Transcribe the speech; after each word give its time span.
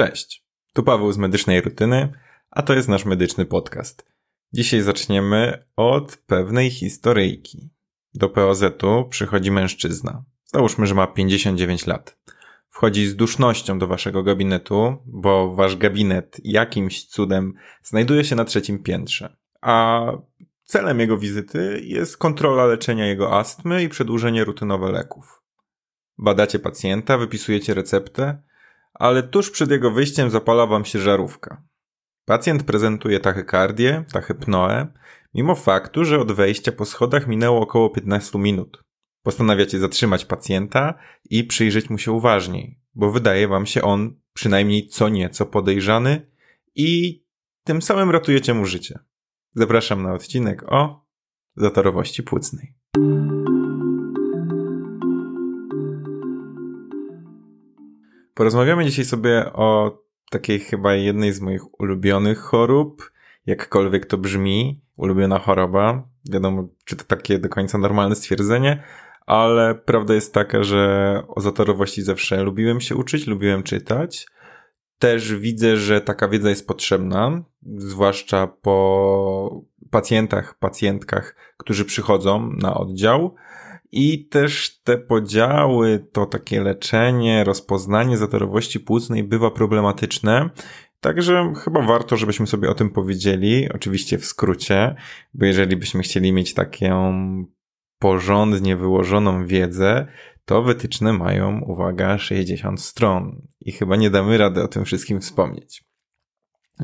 Cześć, 0.00 0.44
tu 0.72 0.82
Paweł 0.82 1.12
z 1.12 1.18
Medycznej 1.18 1.60
Rutyny, 1.60 2.12
a 2.50 2.62
to 2.62 2.74
jest 2.74 2.88
nasz 2.88 3.04
medyczny 3.04 3.46
podcast. 3.46 4.06
Dzisiaj 4.52 4.80
zaczniemy 4.82 5.64
od 5.76 6.16
pewnej 6.16 6.70
historyjki. 6.70 7.70
Do 8.14 8.28
POZ-u 8.28 9.08
przychodzi 9.10 9.50
mężczyzna. 9.50 10.24
Załóżmy, 10.44 10.86
że 10.86 10.94
ma 10.94 11.06
59 11.06 11.86
lat. 11.86 12.18
Wchodzi 12.68 13.06
z 13.06 13.16
dusznością 13.16 13.78
do 13.78 13.86
waszego 13.86 14.22
gabinetu, 14.22 14.96
bo 15.06 15.54
wasz 15.54 15.76
gabinet 15.76 16.36
jakimś 16.44 17.06
cudem 17.06 17.54
znajduje 17.82 18.24
się 18.24 18.36
na 18.36 18.44
trzecim 18.44 18.82
piętrze. 18.82 19.36
A 19.60 20.02
celem 20.64 21.00
jego 21.00 21.18
wizyty 21.18 21.80
jest 21.84 22.16
kontrola 22.16 22.66
leczenia 22.66 23.06
jego 23.06 23.38
astmy 23.38 23.82
i 23.82 23.88
przedłużenie 23.88 24.44
rutynowe 24.44 24.92
leków. 24.92 25.42
Badacie 26.18 26.58
pacjenta, 26.58 27.18
wypisujecie 27.18 27.74
receptę, 27.74 28.49
ale 28.94 29.22
tuż 29.22 29.50
przed 29.50 29.70
jego 29.70 29.90
wyjściem 29.90 30.30
zapala 30.30 30.66
wam 30.66 30.84
się 30.84 30.98
żarówka. 30.98 31.62
Pacjent 32.24 32.62
prezentuje 32.62 33.20
tachykardię, 33.20 34.04
tachypnoę, 34.12 34.86
mimo 35.34 35.54
faktu, 35.54 36.04
że 36.04 36.20
od 36.20 36.32
wejścia 36.32 36.72
po 36.72 36.84
schodach 36.84 37.26
minęło 37.26 37.60
około 37.60 37.90
15 37.90 38.38
minut. 38.38 38.84
Postanawiacie 39.22 39.78
zatrzymać 39.78 40.24
pacjenta 40.24 40.94
i 41.30 41.44
przyjrzeć 41.44 41.90
mu 41.90 41.98
się 41.98 42.12
uważniej, 42.12 42.80
bo 42.94 43.10
wydaje 43.10 43.48
wam 43.48 43.66
się 43.66 43.82
on 43.82 44.20
przynajmniej 44.32 44.88
co 44.88 45.08
nieco 45.08 45.46
podejrzany 45.46 46.30
i 46.74 47.22
tym 47.64 47.82
samym 47.82 48.10
ratujecie 48.10 48.54
mu 48.54 48.64
życie. 48.64 48.98
Zapraszam 49.54 50.02
na 50.02 50.14
odcinek 50.14 50.72
o 50.72 51.06
zatorowości 51.56 52.22
płucnej. 52.22 52.74
Porozmawiamy 58.40 58.84
dzisiaj 58.84 59.04
sobie 59.04 59.52
o 59.52 59.98
takiej 60.30 60.60
chyba 60.60 60.94
jednej 60.94 61.32
z 61.32 61.40
moich 61.40 61.80
ulubionych 61.80 62.38
chorób, 62.38 63.10
jakkolwiek 63.46 64.06
to 64.06 64.18
brzmi, 64.18 64.80
ulubiona 64.96 65.38
choroba. 65.38 66.08
Wiadomo, 66.30 66.68
czy 66.84 66.96
to 66.96 67.04
takie 67.04 67.38
do 67.38 67.48
końca 67.48 67.78
normalne 67.78 68.16
stwierdzenie, 68.16 68.82
ale 69.26 69.74
prawda 69.74 70.14
jest 70.14 70.34
taka, 70.34 70.62
że 70.62 71.22
o 71.28 71.40
zatorowości 71.40 72.02
zawsze 72.02 72.42
lubiłem 72.42 72.80
się 72.80 72.96
uczyć, 72.96 73.26
lubiłem 73.26 73.62
czytać. 73.62 74.26
Też 74.98 75.34
widzę, 75.34 75.76
że 75.76 76.00
taka 76.00 76.28
wiedza 76.28 76.48
jest 76.48 76.66
potrzebna, 76.66 77.42
zwłaszcza 77.76 78.46
po 78.46 79.62
pacjentach, 79.90 80.58
pacjentkach, 80.58 81.36
którzy 81.56 81.84
przychodzą 81.84 82.52
na 82.52 82.74
oddział 82.74 83.34
i 83.92 84.28
też 84.28 84.80
te 84.82 84.98
podziały, 84.98 86.06
to 86.12 86.26
takie 86.26 86.62
leczenie, 86.62 87.44
rozpoznanie 87.44 88.18
zatorowości 88.18 88.80
płucnej 88.80 89.24
bywa 89.24 89.50
problematyczne. 89.50 90.50
Także 91.00 91.52
chyba 91.64 91.82
warto, 91.82 92.16
żebyśmy 92.16 92.46
sobie 92.46 92.70
o 92.70 92.74
tym 92.74 92.90
powiedzieli, 92.90 93.72
oczywiście 93.72 94.18
w 94.18 94.24
skrócie, 94.24 94.94
bo 95.34 95.46
jeżeli 95.46 95.76
byśmy 95.76 96.02
chcieli 96.02 96.32
mieć 96.32 96.54
taką 96.54 97.14
porządnie 97.98 98.76
wyłożoną 98.76 99.46
wiedzę, 99.46 100.06
to 100.44 100.62
wytyczne 100.62 101.12
mają, 101.12 101.60
uwaga, 101.60 102.18
60 102.18 102.80
stron 102.80 103.46
i 103.60 103.72
chyba 103.72 103.96
nie 103.96 104.10
damy 104.10 104.38
rady 104.38 104.62
o 104.62 104.68
tym 104.68 104.84
wszystkim 104.84 105.20
wspomnieć. 105.20 105.84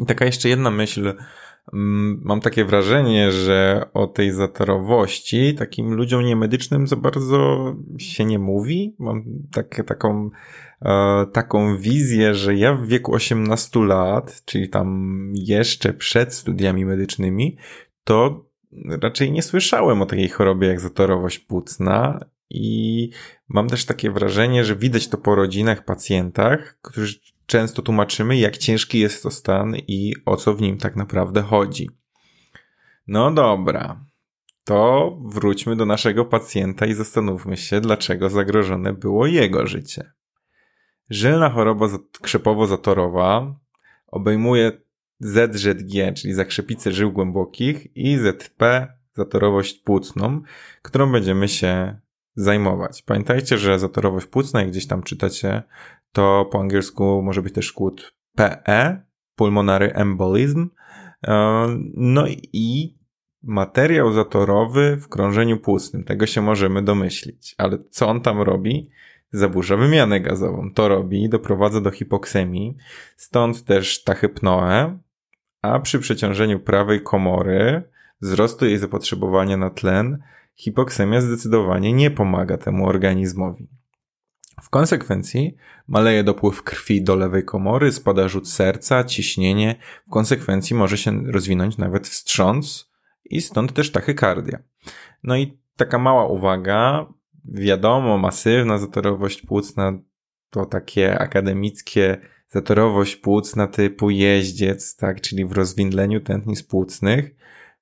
I 0.02 0.06
taka 0.06 0.24
jeszcze 0.24 0.48
jedna 0.48 0.70
myśl, 0.70 1.14
mam 1.72 2.40
takie 2.40 2.64
wrażenie, 2.64 3.32
że 3.32 3.86
o 3.94 4.06
tej 4.06 4.32
zatorowości 4.32 5.54
takim 5.54 5.94
ludziom 5.94 6.22
niemedycznym 6.22 6.86
za 6.86 6.96
bardzo 6.96 7.74
się 7.98 8.24
nie 8.24 8.38
mówi. 8.38 8.96
Mam 8.98 9.24
takie, 9.52 9.84
taką, 9.84 10.30
e, 10.82 11.26
taką 11.32 11.78
wizję, 11.78 12.34
że 12.34 12.54
ja 12.54 12.74
w 12.74 12.86
wieku 12.86 13.14
18 13.14 13.80
lat, 13.80 14.42
czyli 14.44 14.68
tam 14.68 15.32
jeszcze 15.34 15.92
przed 15.92 16.34
studiami 16.34 16.84
medycznymi, 16.84 17.56
to 18.04 18.46
raczej 19.02 19.32
nie 19.32 19.42
słyszałem 19.42 20.02
o 20.02 20.06
takiej 20.06 20.28
chorobie 20.28 20.68
jak 20.68 20.80
zatorowość 20.80 21.38
płucna 21.38 22.20
i 22.50 23.10
mam 23.48 23.68
też 23.68 23.84
takie 23.84 24.10
wrażenie, 24.10 24.64
że 24.64 24.76
widać 24.76 25.08
to 25.08 25.18
po 25.18 25.34
rodzinach, 25.34 25.84
pacjentach, 25.84 26.78
którzy 26.82 27.18
często 27.46 27.82
tłumaczymy, 27.82 28.36
jak 28.36 28.56
ciężki 28.56 28.98
jest 28.98 29.22
to 29.22 29.30
stan 29.30 29.76
i 29.76 30.14
o 30.26 30.36
co 30.36 30.54
w 30.54 30.60
nim 30.60 30.78
tak 30.78 30.96
naprawdę 30.96 31.42
chodzi. 31.42 31.90
No 33.06 33.30
dobra, 33.30 34.04
to 34.64 35.10
wróćmy 35.24 35.76
do 35.76 35.86
naszego 35.86 36.24
pacjenta 36.24 36.86
i 36.86 36.94
zastanówmy 36.94 37.56
się, 37.56 37.80
dlaczego 37.80 38.30
zagrożone 38.30 38.92
było 38.92 39.26
jego 39.26 39.66
życie. 39.66 40.12
Żylna 41.10 41.50
choroba 41.50 41.86
krzepowo-zatorowa 42.22 43.54
obejmuje 44.06 44.72
ZZG, 45.18 46.14
czyli 46.16 46.34
zakrzepicę 46.34 46.92
żył 46.92 47.12
głębokich 47.12 47.96
i 47.96 48.18
ZP, 48.18 48.86
zatorowość 49.14 49.78
płucną, 49.78 50.42
którą 50.82 51.12
będziemy 51.12 51.48
się 51.48 52.00
zajmować. 52.34 53.02
Pamiętajcie, 53.02 53.58
że 53.58 53.78
zatorowość 53.78 54.26
płucna, 54.26 54.60
jak 54.60 54.70
gdzieś 54.70 54.86
tam 54.86 55.02
czytacie, 55.02 55.62
to 56.16 56.48
po 56.52 56.60
angielsku 56.60 57.22
może 57.22 57.42
być 57.42 57.54
też 57.54 57.68
skrót 57.68 58.14
PE, 58.34 59.02
pulmonary 59.34 59.92
embolism. 59.92 60.68
E, 61.26 61.66
no 61.94 62.24
i 62.52 62.96
materiał 63.42 64.12
zatorowy 64.12 64.96
w 64.96 65.08
krążeniu 65.08 65.58
płucnym. 65.58 66.04
Tego 66.04 66.26
się 66.26 66.42
możemy 66.42 66.82
domyślić. 66.82 67.54
Ale 67.58 67.78
co 67.90 68.08
on 68.08 68.20
tam 68.20 68.40
robi? 68.40 68.90
Zaburza 69.30 69.76
wymianę 69.76 70.20
gazową. 70.20 70.70
To 70.74 70.88
robi, 70.88 71.28
doprowadza 71.28 71.80
do 71.80 71.90
hipoksemii, 71.90 72.76
stąd 73.16 73.64
też 73.64 74.04
tachypnoe, 74.04 74.98
a 75.62 75.80
przy 75.80 75.98
przeciążeniu 75.98 76.60
prawej 76.60 77.02
komory, 77.02 77.82
wzrostu 78.22 78.66
jej 78.66 78.78
zapotrzebowania 78.78 79.56
na 79.56 79.70
tlen, 79.70 80.18
hipoksemia 80.54 81.20
zdecydowanie 81.20 81.92
nie 81.92 82.10
pomaga 82.10 82.58
temu 82.58 82.86
organizmowi. 82.86 83.68
W 84.62 84.70
konsekwencji 84.70 85.56
maleje 85.88 86.24
dopływ 86.24 86.62
krwi 86.62 87.02
do 87.02 87.16
lewej 87.16 87.44
komory, 87.44 87.92
spada 87.92 88.28
rzut 88.28 88.48
serca, 88.48 89.04
ciśnienie, 89.04 89.76
w 90.06 90.10
konsekwencji 90.10 90.76
może 90.76 90.98
się 90.98 91.22
rozwinąć 91.26 91.78
nawet 91.78 92.08
wstrząs 92.08 92.90
i 93.24 93.40
stąd 93.40 93.72
też 93.72 93.92
tachykardia. 93.92 94.58
No 95.22 95.36
i 95.36 95.58
taka 95.76 95.98
mała 95.98 96.26
uwaga, 96.26 97.06
wiadomo, 97.44 98.18
masywna 98.18 98.78
zatorowość 98.78 99.42
płucna 99.42 99.98
to 100.50 100.66
takie 100.66 101.18
akademickie 101.18 102.20
zatorowość 102.48 103.16
płucna 103.16 103.66
typu 103.66 104.10
jeździec, 104.10 104.96
tak, 104.96 105.20
czyli 105.20 105.44
w 105.44 105.52
rozwindleniu 105.52 106.20
tętnic 106.20 106.62
płucnych, 106.62 107.36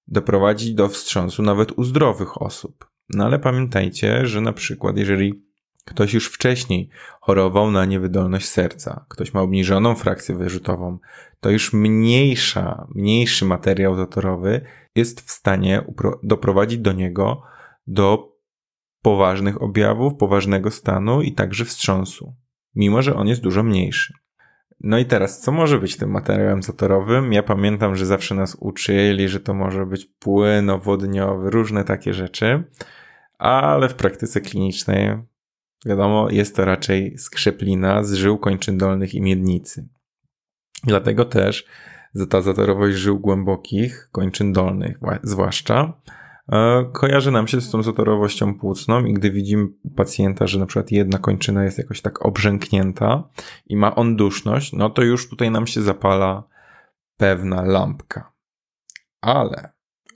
doprowadzi 0.08 0.74
do 0.74 0.88
wstrząsu 0.88 1.42
nawet 1.42 1.72
u 1.78 1.84
zdrowych 1.84 2.42
osób. 2.42 2.90
No 3.08 3.24
ale 3.24 3.38
pamiętajcie, 3.38 4.26
że 4.26 4.40
na 4.40 4.52
przykład 4.52 4.96
jeżeli 4.96 5.44
ktoś 5.84 6.14
już 6.14 6.26
wcześniej 6.26 6.88
chorował 7.20 7.70
na 7.70 7.84
niewydolność 7.84 8.48
serca, 8.48 9.06
ktoś 9.08 9.34
ma 9.34 9.40
obniżoną 9.40 9.94
frakcję 9.94 10.36
wyrzutową, 10.36 10.98
to 11.40 11.50
już 11.50 11.72
mniejsza, 11.72 12.86
mniejszy 12.94 13.44
materiał 13.44 13.96
zatorowy 13.96 14.60
jest 14.94 15.20
w 15.20 15.30
stanie 15.30 15.84
doprowadzić 16.22 16.78
do 16.78 16.92
niego 16.92 17.42
do 17.86 18.34
poważnych 19.02 19.62
objawów, 19.62 20.14
poważnego 20.18 20.70
stanu 20.70 21.22
i 21.22 21.32
także 21.32 21.64
wstrząsu, 21.64 22.34
mimo 22.74 23.02
że 23.02 23.16
on 23.16 23.28
jest 23.28 23.40
dużo 23.40 23.62
mniejszy. 23.62 24.14
No 24.80 24.98
i 24.98 25.04
teraz, 25.04 25.40
co 25.40 25.52
może 25.52 25.78
być 25.78 25.96
tym 25.96 26.10
materiałem 26.10 26.62
zatorowym? 26.62 27.32
Ja 27.32 27.42
pamiętam, 27.42 27.96
że 27.96 28.06
zawsze 28.06 28.34
nas 28.34 28.56
uczyli, 28.60 29.28
że 29.28 29.40
to 29.40 29.54
może 29.54 29.86
być 29.86 30.04
płyn 30.18 30.70
owodniowy, 30.70 31.50
różne 31.50 31.84
takie 31.84 32.14
rzeczy, 32.14 32.64
ale 33.38 33.88
w 33.88 33.94
praktyce 33.94 34.40
klinicznej, 34.40 35.16
wiadomo, 35.84 36.30
jest 36.30 36.56
to 36.56 36.64
raczej 36.64 37.18
skrzeplina 37.18 38.04
z 38.04 38.12
żył 38.12 38.38
kończyn 38.38 38.78
dolnych 38.78 39.14
i 39.14 39.20
miednicy. 39.20 39.88
Dlatego 40.84 41.24
też 41.24 41.66
ta 42.30 42.40
zatorowość 42.40 42.96
żył 42.96 43.20
głębokich, 43.20 44.08
kończyn 44.12 44.52
dolnych 44.52 44.98
zwłaszcza, 45.22 45.92
E, 46.52 46.84
kojarzy 46.92 47.30
nam 47.30 47.48
się 47.48 47.60
z 47.60 47.70
tą 47.70 47.82
zatorowością 47.82 48.58
płucną 48.58 49.04
i 49.04 49.14
gdy 49.14 49.30
widzimy 49.30 49.68
pacjenta, 49.96 50.46
że 50.46 50.58
na 50.58 50.66
przykład 50.66 50.90
jedna 50.90 51.18
kończyna 51.18 51.64
jest 51.64 51.78
jakoś 51.78 52.00
tak 52.00 52.26
obrzęknięta 52.26 53.28
i 53.66 53.76
ma 53.76 53.94
on 53.94 54.16
duszność, 54.16 54.72
no 54.72 54.90
to 54.90 55.02
już 55.02 55.28
tutaj 55.28 55.50
nam 55.50 55.66
się 55.66 55.82
zapala 55.82 56.44
pewna 57.16 57.62
lampka. 57.62 58.32
Ale 59.20 59.72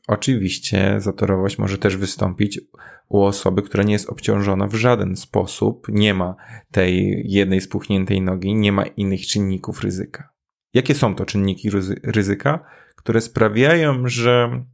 oczywiście 0.09 0.95
zatorowość 1.01 1.59
może 1.59 1.79
też 1.79 1.97
wystąpić 1.97 2.61
u 3.09 3.23
osoby, 3.23 3.63
która 3.63 3.85
nie 3.85 3.93
jest 3.93 4.11
obciążona 4.11 4.67
w 4.67 4.75
żaden 4.75 5.17
sposób, 5.17 5.87
nie 5.89 6.15
ma 6.15 6.37
tej 6.71 7.23
jednej 7.25 7.61
spuchniętej 7.61 8.23
nogi, 8.23 8.55
nie 8.55 8.73
ma 8.73 8.87
innych 8.87 9.27
czynników 9.27 9.81
ryzyka. 9.81 10.29
Jakie 10.75 10.95
są 10.95 11.15
to 11.15 11.27
czynniki 11.27 11.71
ryzyka, 12.05 12.65
które 12.97 13.21
sprawiają, 13.21 14.09
że 14.09 14.65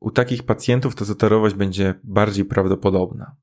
u 0.00 0.10
takich 0.10 0.42
pacjentów 0.42 0.94
to 0.94 1.04
zatorowość 1.04 1.54
będzie 1.54 1.94
bardziej 2.04 2.44
prawdopodobna. 2.44 3.36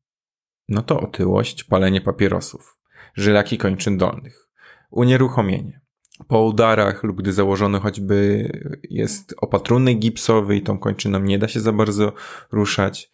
No 0.67 0.81
to 0.81 0.99
otyłość, 0.99 1.63
palenie 1.63 2.01
papierosów, 2.01 2.79
żylaki 3.15 3.57
kończyn 3.57 3.97
dolnych, 3.97 4.49
unieruchomienie, 4.91 5.81
po 6.27 6.45
udarach 6.45 7.03
lub 7.03 7.17
gdy 7.17 7.33
założony 7.33 7.79
choćby 7.79 8.49
jest 8.89 9.35
opatrunek 9.37 9.99
gipsowy 9.99 10.55
i 10.55 10.61
tą 10.61 10.77
kończyną 10.77 11.19
nie 11.19 11.39
da 11.39 11.47
się 11.47 11.59
za 11.59 11.71
bardzo 11.71 12.13
ruszać. 12.51 13.11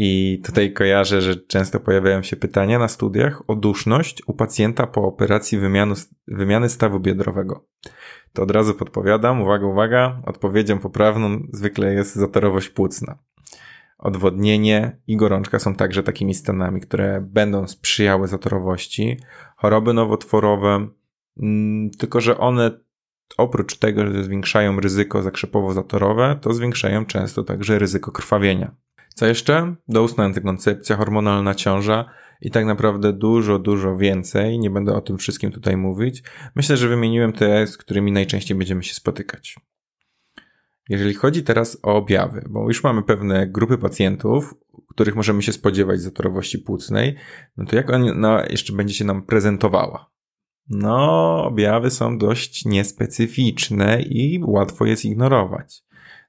I 0.00 0.40
tutaj 0.44 0.72
kojarzę, 0.72 1.20
że 1.20 1.36
często 1.36 1.80
pojawiają 1.80 2.22
się 2.22 2.36
pytania 2.36 2.78
na 2.78 2.88
studiach 2.88 3.42
o 3.50 3.54
duszność 3.54 4.22
u 4.26 4.34
pacjenta 4.34 4.86
po 4.86 5.02
operacji 5.02 5.58
wymianu, 5.58 5.94
wymiany 6.28 6.68
stawu 6.68 7.00
biodrowego. 7.00 7.64
To 8.32 8.42
od 8.42 8.50
razu 8.50 8.74
podpowiadam, 8.74 9.42
uwaga, 9.42 9.66
uwaga, 9.66 10.22
odpowiedzią 10.26 10.78
poprawną 10.78 11.40
zwykle 11.52 11.94
jest 11.94 12.14
zatorowość 12.14 12.68
płucna. 12.68 13.18
Odwodnienie 13.98 14.98
i 15.06 15.16
gorączka 15.16 15.58
są 15.58 15.74
także 15.74 16.02
takimi 16.02 16.34
stanami, 16.34 16.80
które 16.80 17.20
będą 17.20 17.68
sprzyjały 17.68 18.28
zatorowości. 18.28 19.20
Choroby 19.56 19.94
nowotworowe, 19.94 20.88
tylko 21.98 22.20
że 22.20 22.38
one 22.38 22.70
oprócz 23.36 23.76
tego, 23.78 24.06
że 24.06 24.24
zwiększają 24.24 24.80
ryzyko 24.80 25.22
zakrzepowo-zatorowe, 25.22 26.38
to 26.38 26.54
zwiększają 26.54 27.06
często 27.06 27.42
także 27.42 27.78
ryzyko 27.78 28.12
krwawienia. 28.12 28.74
Co 29.14 29.26
jeszcze? 29.26 29.74
Doustna 29.88 30.24
antykoncepcja, 30.24 30.96
hormonalna 30.96 31.54
ciąża 31.54 32.04
i 32.40 32.50
tak 32.50 32.66
naprawdę 32.66 33.12
dużo, 33.12 33.58
dużo 33.58 33.96
więcej. 33.96 34.58
Nie 34.58 34.70
będę 34.70 34.94
o 34.94 35.00
tym 35.00 35.18
wszystkim 35.18 35.52
tutaj 35.52 35.76
mówić. 35.76 36.22
Myślę, 36.54 36.76
że 36.76 36.88
wymieniłem 36.88 37.32
te, 37.32 37.66
z 37.66 37.76
którymi 37.76 38.12
najczęściej 38.12 38.58
będziemy 38.58 38.82
się 38.82 38.94
spotykać. 38.94 39.56
Jeżeli 40.88 41.14
chodzi 41.14 41.42
teraz 41.42 41.78
o 41.82 41.94
objawy, 41.94 42.44
bo 42.50 42.68
już 42.68 42.84
mamy 42.84 43.02
pewne 43.02 43.46
grupy 43.46 43.78
pacjentów, 43.78 44.54
których 44.88 45.16
możemy 45.16 45.42
się 45.42 45.52
spodziewać 45.52 46.00
zatorowości 46.00 46.58
płucnej, 46.58 47.16
no 47.56 47.64
to 47.64 47.76
jak 47.76 47.90
ona 47.90 48.46
jeszcze 48.50 48.72
będzie 48.72 48.94
się 48.94 49.04
nam 49.04 49.22
prezentowała? 49.22 50.10
No, 50.70 51.44
objawy 51.44 51.90
są 51.90 52.18
dość 52.18 52.64
niespecyficzne 52.64 54.02
i 54.02 54.40
łatwo 54.44 54.84
je 54.84 54.96
zignorować. 54.96 55.82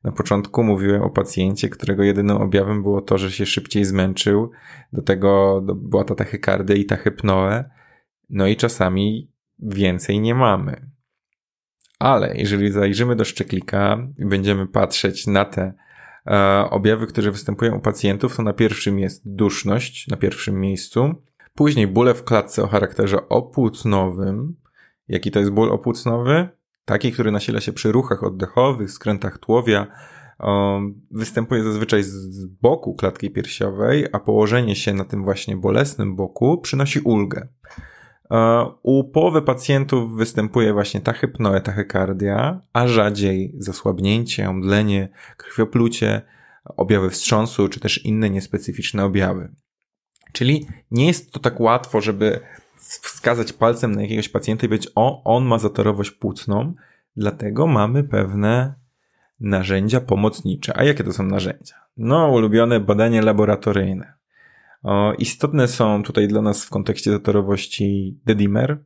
Na 0.04 0.12
początku 0.12 0.64
mówiłem 0.64 1.02
o 1.02 1.10
pacjencie, 1.10 1.70
którego 1.70 2.04
jedynym 2.04 2.38
objawem 2.38 2.84
było 2.84 3.02
to, 3.02 3.18
że 3.18 3.32
się 3.32 3.46
szybciej 3.46 3.86
zmęczył. 3.86 4.52
Do 4.94 5.02
tego 5.02 5.62
była 5.62 6.04
to 6.04 6.16
tachykardia 6.16 6.76
i 6.76 6.86
tachypnoe. 6.86 7.64
No 8.30 8.48
i 8.48 8.56
czasami 8.56 9.32
więcej 9.60 10.20
nie 10.20 10.36
mamy. 10.36 10.90
Ale 12.00 12.38
jeżeli 12.38 12.72
zajrzymy 12.72 13.16
do 13.16 13.26
szczeklika 13.26 14.08
i 14.18 14.26
będziemy 14.26 14.68
patrzeć 14.68 15.28
na 15.28 15.46
te 15.46 15.74
e, 16.28 16.66
objawy, 16.70 17.08
które 17.08 17.32
występują 17.32 17.76
u 17.76 17.80
pacjentów, 17.80 18.38
to 18.38 18.44
na 18.44 18.54
pierwszym 18.54 19.00
jest 19.00 19.36
duszność, 19.36 20.08
na 20.08 20.18
pierwszym 20.18 20.60
miejscu. 20.60 21.16
Później 21.56 21.88
bóle 21.88 22.14
w 22.14 22.24
klatce 22.24 22.64
o 22.64 22.68
charakterze 22.68 23.30
opłucnowym. 23.30 24.56
Jaki 25.08 25.32
to 25.32 25.40
jest 25.40 25.52
ból 25.52 25.72
opłucnowy? 25.72 26.50
Taki, 26.86 27.12
który 27.12 27.32
nasila 27.32 27.62
się 27.62 27.74
przy 27.74 27.92
ruchach 27.92 28.24
oddechowych, 28.24 28.92
skrętach 28.92 29.38
tułowia, 29.38 29.88
występuje 31.12 31.64
zazwyczaj 31.64 32.04
z 32.04 32.46
boku 32.46 32.96
klatki 32.96 33.32
piersiowej, 33.32 34.06
a 34.12 34.20
położenie 34.20 34.76
się 34.76 34.94
na 34.94 35.06
tym 35.06 35.24
właśnie 35.24 35.58
bolesnym 35.58 36.16
boku 36.16 36.58
przynosi 36.58 37.00
ulgę. 37.00 37.48
U 38.84 39.04
połowy 39.04 39.42
pacjentów 39.42 40.16
występuje 40.16 40.74
właśnie 40.74 41.02
tachypnoe, 41.02 41.62
tachykardia, 41.62 42.62
a 42.74 42.88
rzadziej 42.88 43.56
zasłabnięcie, 43.58 44.50
omdlenie, 44.50 45.10
krwioplucie, 45.38 46.22
objawy 46.78 47.10
wstrząsu, 47.10 47.70
czy 47.70 47.80
też 47.80 48.06
inne 48.06 48.30
niespecyficzne 48.30 49.06
objawy. 49.06 49.52
Czyli 50.32 50.68
nie 50.92 51.08
jest 51.08 51.32
to 51.32 51.40
tak 51.40 51.60
łatwo, 51.60 52.02
żeby 52.02 52.40
wskazać 52.80 53.54
palcem 53.54 53.96
na 53.96 54.02
jakiegoś 54.02 54.30
pacjenta 54.30 54.66
i 54.66 54.70
powiedzieć, 54.70 54.92
o, 54.96 55.24
on 55.24 55.46
ma 55.46 55.60
zatorowość 55.60 56.12
płucną, 56.12 56.74
dlatego 57.16 57.68
mamy 57.68 58.04
pewne 58.04 58.74
narzędzia 59.40 60.02
pomocnicze. 60.02 60.78
A 60.78 60.84
jakie 60.84 61.04
to 61.04 61.14
są 61.14 61.24
narzędzia? 61.24 61.76
No, 61.98 62.32
ulubione 62.32 62.80
badania 62.80 63.22
laboratoryjne. 63.22 64.14
O, 64.84 65.14
istotne 65.14 65.68
są 65.68 66.04
tutaj 66.04 66.28
dla 66.28 66.42
nas 66.42 66.66
w 66.66 66.70
kontekście 66.70 67.12
zatorowości 67.12 68.20
dedimer, 68.26 68.84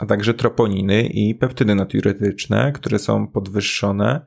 a 0.00 0.06
także 0.06 0.34
troponiny 0.34 1.02
i 1.02 1.34
peptydy 1.34 1.74
natriuretyczne, 1.74 2.72
które 2.72 2.98
są 2.98 3.26
podwyższone 3.26 4.20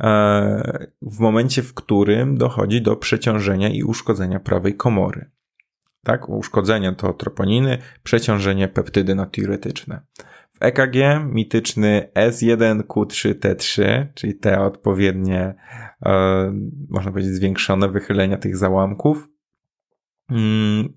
e, 0.00 0.88
w 1.02 1.18
momencie, 1.18 1.62
w 1.62 1.74
którym 1.74 2.38
dochodzi 2.38 2.82
do 2.82 2.96
przeciążenia 2.96 3.68
i 3.68 3.82
uszkodzenia 3.82 4.40
prawej 4.40 4.76
komory. 4.76 5.30
Tak, 6.04 6.28
uszkodzenie 6.28 6.92
to 6.92 7.12
troponiny, 7.12 7.78
przeciążenie 8.02 8.68
peptydy 8.68 9.14
natriuretyczne. 9.14 10.00
W 10.50 10.56
EKG 10.60 11.24
mityczny 11.24 12.08
S1Q3T3, 12.14 14.06
czyli 14.14 14.34
te 14.34 14.60
odpowiednie, 14.60 15.54
e, 16.06 16.52
można 16.88 17.10
powiedzieć, 17.10 17.32
zwiększone 17.32 17.88
wychylenia 17.88 18.36
tych 18.36 18.56
załamków, 18.56 19.28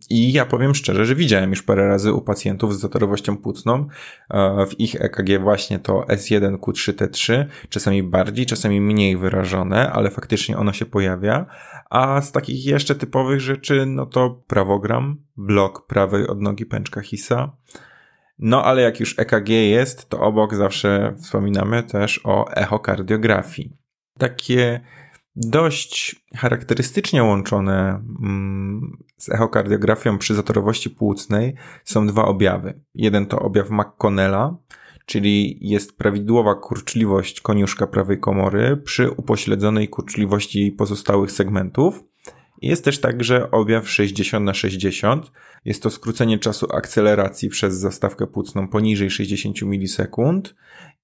I 0.09 0.33
ja 0.33 0.45
powiem 0.45 0.75
szczerze, 0.75 1.05
że 1.05 1.15
widziałem 1.15 1.49
już 1.49 1.63
parę 1.63 1.87
razy 1.87 2.13
u 2.13 2.21
pacjentów 2.21 2.75
z 2.75 2.79
zatorowością 2.79 3.37
płucną 3.37 3.87
e, 4.29 4.65
w 4.65 4.79
ich 4.79 4.95
EKG 5.01 5.39
właśnie 5.41 5.79
to 5.79 6.05
S1, 6.09 6.57
Q3, 6.57 6.93
T3, 6.93 7.45
czasami 7.69 8.03
bardziej, 8.03 8.45
czasami 8.45 8.81
mniej 8.81 9.17
wyrażone, 9.17 9.91
ale 9.91 10.09
faktycznie 10.09 10.57
ono 10.57 10.73
się 10.73 10.85
pojawia. 10.85 11.45
A 11.89 12.21
z 12.21 12.31
takich 12.31 12.65
jeszcze 12.65 12.95
typowych 12.95 13.41
rzeczy, 13.41 13.85
no 13.85 14.05
to 14.05 14.43
prawogram, 14.47 15.17
blok 15.37 15.87
prawej 15.87 16.27
odnogi 16.27 16.65
pęczka 16.65 17.01
Hisa. 17.01 17.57
No 18.39 18.63
ale 18.63 18.81
jak 18.81 18.99
już 18.99 19.19
EKG 19.19 19.49
jest, 19.49 20.09
to 20.09 20.19
obok 20.19 20.55
zawsze 20.55 21.15
wspominamy 21.21 21.83
też 21.83 22.21
o 22.23 22.51
echokardiografii. 22.51 23.77
Takie 24.17 24.81
dość 25.35 26.25
charakterystycznie 26.35 27.23
łączone 27.23 28.03
mm, 28.21 28.97
z 29.17 29.29
echokardiografią 29.29 30.17
przy 30.17 30.35
zatorowości 30.35 30.89
płucnej 30.89 31.55
są 31.83 32.07
dwa 32.07 32.25
objawy. 32.25 32.81
Jeden 32.95 33.25
to 33.25 33.39
objaw 33.39 33.69
McConnella, 33.69 34.57
czyli 35.05 35.57
jest 35.61 35.97
prawidłowa 35.97 36.55
kurczliwość 36.55 37.41
koniuszka 37.41 37.87
prawej 37.87 38.19
komory 38.19 38.77
przy 38.77 39.11
upośledzonej 39.11 39.89
kurczliwości 39.89 40.71
pozostałych 40.71 41.31
segmentów. 41.31 42.03
Jest 42.61 42.85
też 42.85 43.01
także 43.01 43.51
objaw 43.51 43.89
60 43.89 44.45
na 44.45 44.53
60. 44.53 45.31
Jest 45.65 45.83
to 45.83 45.89
skrócenie 45.89 46.39
czasu 46.39 46.67
akceleracji 46.73 47.49
przez 47.49 47.75
zastawkę 47.75 48.27
płucną 48.27 48.67
poniżej 48.67 49.09
60 49.09 49.61
milisekund 49.61 50.55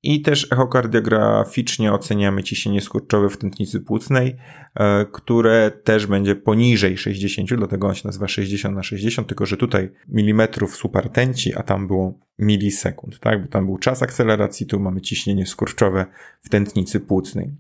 i 0.03 0.21
też 0.21 0.51
echokardiograficznie 0.51 1.93
oceniamy 1.93 2.43
ciśnienie 2.43 2.81
skurczowe 2.81 3.29
w 3.29 3.37
tętnicy 3.37 3.79
płucnej, 3.79 4.37
e, 4.75 5.05
które 5.05 5.71
też 5.83 6.05
będzie 6.05 6.35
poniżej 6.35 6.97
60, 6.97 7.55
dlatego 7.55 7.87
on 7.87 7.95
się 7.95 8.07
nazywa 8.07 8.27
60 8.27 8.75
na 8.75 8.83
60, 8.83 9.27
tylko 9.27 9.45
że 9.45 9.57
tutaj 9.57 9.91
milimetrów 10.07 10.75
supertęci, 10.75 11.55
a 11.55 11.63
tam 11.63 11.87
było 11.87 12.19
milisekund, 12.39 13.19
tak? 13.19 13.41
Bo 13.41 13.47
tam 13.47 13.65
był 13.65 13.77
czas 13.77 14.03
akceleracji, 14.03 14.65
tu 14.65 14.79
mamy 14.79 15.01
ciśnienie 15.01 15.45
skurczowe 15.45 16.05
w 16.41 16.49
tętnicy 16.49 16.99
płucnej. 16.99 17.55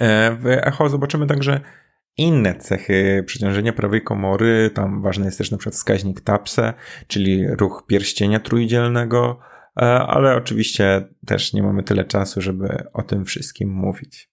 E, 0.00 0.36
w 0.40 0.46
echo 0.46 0.88
zobaczymy 0.88 1.26
także 1.26 1.60
inne 2.16 2.54
cechy 2.54 3.24
przeciążenia 3.26 3.72
prawej 3.72 4.02
komory. 4.02 4.70
Tam 4.74 5.02
ważny 5.02 5.24
jest 5.24 5.38
też 5.38 5.50
na 5.50 5.58
przykład 5.58 5.74
wskaźnik 5.74 6.20
TAPSE, 6.20 6.74
czyli 7.06 7.46
ruch 7.48 7.84
pierścienia 7.86 8.40
trójdzielnego, 8.40 9.40
ale 9.86 10.36
oczywiście 10.36 11.08
też 11.26 11.52
nie 11.52 11.62
mamy 11.62 11.82
tyle 11.82 12.04
czasu, 12.04 12.40
żeby 12.40 12.84
o 12.92 13.02
tym 13.02 13.24
wszystkim 13.24 13.70
mówić. 13.70 14.30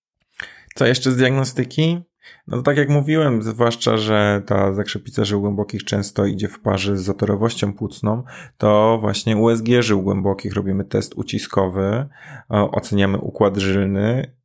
Co 0.75 0.85
jeszcze 0.85 1.11
z 1.11 1.17
diagnostyki? 1.17 2.01
No 2.47 2.61
tak 2.61 2.77
jak 2.77 2.89
mówiłem, 2.89 3.43
zwłaszcza, 3.43 3.97
że 3.97 4.41
ta 4.45 4.73
zakrzepica 4.73 5.25
żył 5.25 5.41
głębokich 5.41 5.83
często 5.83 6.25
idzie 6.25 6.47
w 6.47 6.59
parze 6.59 6.97
z 6.97 7.03
zatorowością 7.03 7.73
płucną, 7.73 8.23
to 8.57 8.97
właśnie 9.01 9.37
USG 9.37 9.67
żył 9.79 10.01
głębokich 10.01 10.53
robimy 10.53 10.85
test 10.85 11.13
uciskowy, 11.15 11.81
e, 11.83 12.07
oceniamy 12.49 13.17
układ 13.17 13.57
żylny 13.57 14.35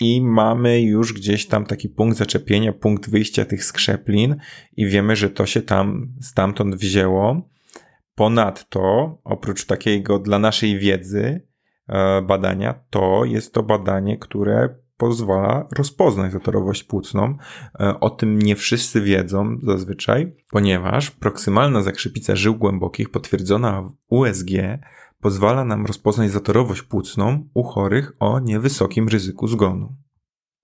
i 0.00 0.22
mamy 0.22 0.80
już 0.80 1.12
gdzieś 1.12 1.46
tam 1.46 1.66
taki 1.66 1.88
punkt 1.88 2.18
zaczepienia, 2.18 2.72
punkt 2.72 3.10
wyjścia 3.10 3.44
tych 3.44 3.64
skrzeplin 3.64 4.36
i 4.76 4.86
wiemy, 4.86 5.16
że 5.16 5.30
to 5.30 5.46
się 5.46 5.62
tam 5.62 6.12
stamtąd 6.20 6.76
wzięło. 6.76 7.48
Ponadto, 8.20 9.18
oprócz 9.24 9.66
takiego 9.66 10.18
dla 10.18 10.38
naszej 10.38 10.78
wiedzy 10.78 11.48
e, 11.88 12.22
badania, 12.22 12.74
to 12.90 13.24
jest 13.24 13.54
to 13.54 13.62
badanie, 13.62 14.18
które 14.18 14.74
pozwala 14.96 15.68
rozpoznać 15.76 16.32
zatorowość 16.32 16.84
płucną. 16.84 17.36
E, 17.80 18.00
o 18.00 18.10
tym 18.10 18.38
nie 18.38 18.56
wszyscy 18.56 19.00
wiedzą 19.00 19.58
zazwyczaj, 19.62 20.36
ponieważ 20.50 21.10
proksymalna 21.10 21.82
zakrzepica 21.82 22.36
żył 22.36 22.54
głębokich 22.54 23.10
potwierdzona 23.10 23.82
w 23.82 23.92
USG 24.08 24.50
pozwala 25.20 25.64
nam 25.64 25.86
rozpoznać 25.86 26.30
zatorowość 26.30 26.82
płucną 26.82 27.48
u 27.54 27.62
chorych 27.62 28.12
o 28.18 28.40
niewysokim 28.40 29.08
ryzyku 29.08 29.46
zgonu. 29.48 29.96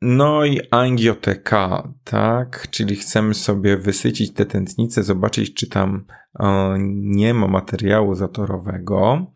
No 0.02 0.44
i 0.44 0.60
angioteka, 0.70 1.92
tak? 2.04 2.68
Czyli 2.70 2.96
chcemy 2.96 3.34
sobie 3.34 3.76
wysycić 3.76 4.32
te 4.32 4.46
tętnice, 4.46 5.02
zobaczyć, 5.02 5.54
czy 5.54 5.68
tam 5.68 6.04
e, 6.40 6.76
nie 6.90 7.34
ma 7.34 7.46
materiału 7.46 8.14
zatorowego. 8.14 9.26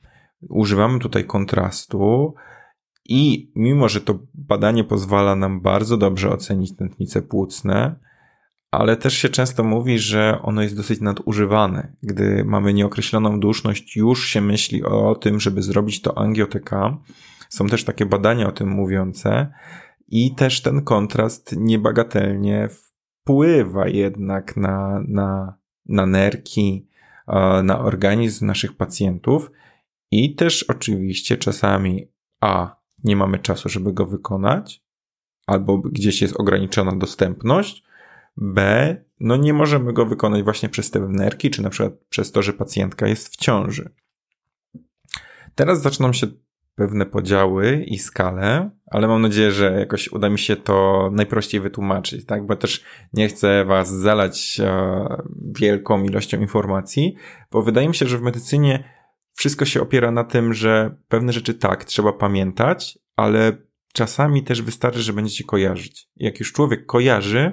używamy 0.49 0.99
tutaj 0.99 1.25
kontrastu 1.25 2.35
i 3.09 3.53
mimo, 3.57 3.89
że 3.89 4.01
to 4.01 4.19
badanie 4.35 4.85
pozwala 4.85 5.37
nam 5.37 5.61
bardzo 5.61 5.97
dobrze 5.97 6.31
ocenić 6.31 6.77
tętnice 6.77 7.23
płucne, 7.23 7.97
ale 8.71 8.97
też 8.97 9.15
się 9.15 9.29
często 9.29 9.65
mówi, 9.65 9.99
że 9.99 10.39
ono 10.43 10.63
jest 10.63 10.77
dosyć 10.77 11.01
nadużywane. 11.01 11.97
Gdy 12.03 12.45
mamy 12.45 12.73
nieokreśloną 12.75 13.41
duszność, 13.41 13.97
już 13.97 14.27
się 14.27 14.41
myśli 14.41 14.85
o 14.85 15.15
tym, 15.15 15.41
żeby 15.41 15.63
zrobić 15.63 16.03
to 16.03 16.19
angiotyka. 16.19 16.99
Są 17.49 17.67
też 17.67 17.85
takie 17.85 18.07
badania 18.07 18.49
o 18.49 18.53
tym 18.53 18.69
mówiące 18.69 19.53
i 20.11 20.35
też 20.35 20.63
ten 20.63 20.83
kontrast 20.85 21.57
niebagatelnie 21.57 22.69
wpływa 22.69 23.89
jednak 23.89 24.57
na, 24.57 25.03
na, 25.09 25.59
na 25.87 26.07
nerki, 26.07 26.89
na 27.63 27.81
organizm 27.81 28.47
naszych 28.47 28.77
pacjentów 28.77 29.51
i 30.11 30.35
też 30.35 30.63
oczywiście 30.63 31.37
czasami 31.37 32.09
A, 32.41 32.77
nie 33.05 33.17
mamy 33.17 33.39
czasu, 33.39 33.69
żeby 33.69 33.93
go 33.93 34.07
wykonać, 34.07 34.85
albo 35.47 35.79
gdzieś 35.79 36.23
jest 36.23 36.41
ograniczona 36.41 36.97
dostępność, 36.97 37.85
B, 38.37 38.97
no 39.21 39.37
nie 39.37 39.53
możemy 39.53 39.93
go 39.93 40.07
wykonać 40.07 40.43
właśnie 40.43 40.69
przez 40.69 40.91
te 40.91 41.01
nerki, 41.01 41.51
czy 41.51 41.63
na 41.63 41.71
przykład 41.71 41.93
przez 42.09 42.33
to, 42.33 42.43
że 42.43 42.53
pacjentka 42.53 43.07
jest 43.07 43.29
w 43.29 43.37
ciąży. 43.37 43.91
Teraz 45.55 45.83
zaczną 45.83 46.13
się 46.13 46.27
pewne 46.81 47.07
podziały 47.07 47.85
i 47.87 47.99
skale, 47.99 48.71
ale 48.91 49.09
mam 49.09 49.23
nadzieję, 49.23 49.53
że 49.53 49.73
jakoś 49.79 50.09
uda 50.09 50.31
mi 50.31 50.39
się 50.39 50.57
to 50.57 51.11
najprościej 51.13 51.61
wytłumaczyć, 51.61 52.27
tak? 52.27 52.47
Bo 52.47 52.57
też 52.57 52.85
nie 53.13 53.29
chcę 53.29 53.65
was 53.65 53.91
zalać 53.91 54.61
e, 54.61 55.23
wielką 55.59 56.05
ilością 56.05 56.41
informacji, 56.41 57.15
bo 57.51 57.63
wydaje 57.63 57.89
mi 57.89 57.95
się, 57.95 58.07
że 58.07 58.19
w 58.19 58.23
medycynie 58.23 58.85
wszystko 59.33 59.65
się 59.65 59.83
opiera 59.83 60.11
na 60.11 60.25
tym, 60.25 60.55
że 60.55 60.97
pewne 61.09 61.33
rzeczy 61.33 61.55
tak, 61.55 61.85
trzeba 61.85 62.13
pamiętać, 62.13 62.99
ale 63.17 63.53
czasami 63.93 64.43
też 64.43 64.63
wystarczy, 64.63 65.03
że 65.03 65.13
będziecie 65.13 65.45
kojarzyć. 65.45 66.09
Jak 66.17 66.39
już 66.39 66.53
człowiek 66.53 66.87
kojarzy, 66.87 67.53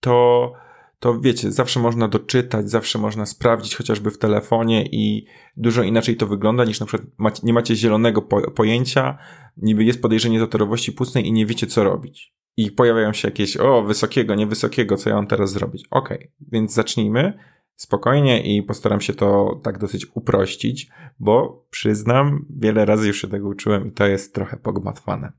to, 0.00 0.52
to 0.98 1.20
wiecie, 1.20 1.52
zawsze 1.52 1.80
można 1.80 2.08
doczytać, 2.08 2.70
zawsze 2.70 2.98
można 2.98 3.26
sprawdzić 3.26 3.76
chociażby 3.76 4.10
w 4.10 4.18
telefonie 4.18 4.86
i 4.86 5.26
dużo 5.56 5.82
inaczej 5.82 6.16
to 6.16 6.26
wygląda 6.26 6.64
niż 6.64 6.80
na 6.80 6.86
przykład 6.86 7.10
macie, 7.18 7.40
nie 7.42 7.52
macie 7.52 7.76
zielonego 7.76 8.22
po, 8.22 8.50
pojęcia, 8.50 9.18
niby 9.56 9.84
jest 9.84 10.02
podejrzenie 10.02 10.40
zatorowości 10.40 10.92
płucnej 10.92 11.26
i 11.26 11.32
nie 11.32 11.46
wiecie 11.46 11.66
co 11.66 11.84
robić. 11.84 12.34
I 12.56 12.70
pojawiają 12.70 13.12
się 13.12 13.28
jakieś, 13.28 13.56
o, 13.56 13.82
wysokiego, 13.82 14.34
niewysokiego, 14.34 14.96
co 14.96 15.10
ja 15.10 15.16
mam 15.16 15.26
teraz 15.26 15.52
zrobić? 15.52 15.86
Okay, 15.90 16.32
więc 16.40 16.74
zacznijmy 16.74 17.38
spokojnie 17.76 18.56
i 18.56 18.62
postaram 18.62 19.00
się 19.00 19.14
to 19.14 19.60
tak 19.62 19.78
dosyć 19.78 20.06
uprościć, 20.14 20.88
bo 21.18 21.66
przyznam, 21.70 22.46
wiele 22.50 22.84
razy 22.84 23.06
już 23.06 23.20
się 23.20 23.28
tego 23.28 23.48
uczyłem 23.48 23.86
i 23.86 23.92
to 23.92 24.06
jest 24.06 24.34
trochę 24.34 24.56
pogmatwane. 24.56 25.32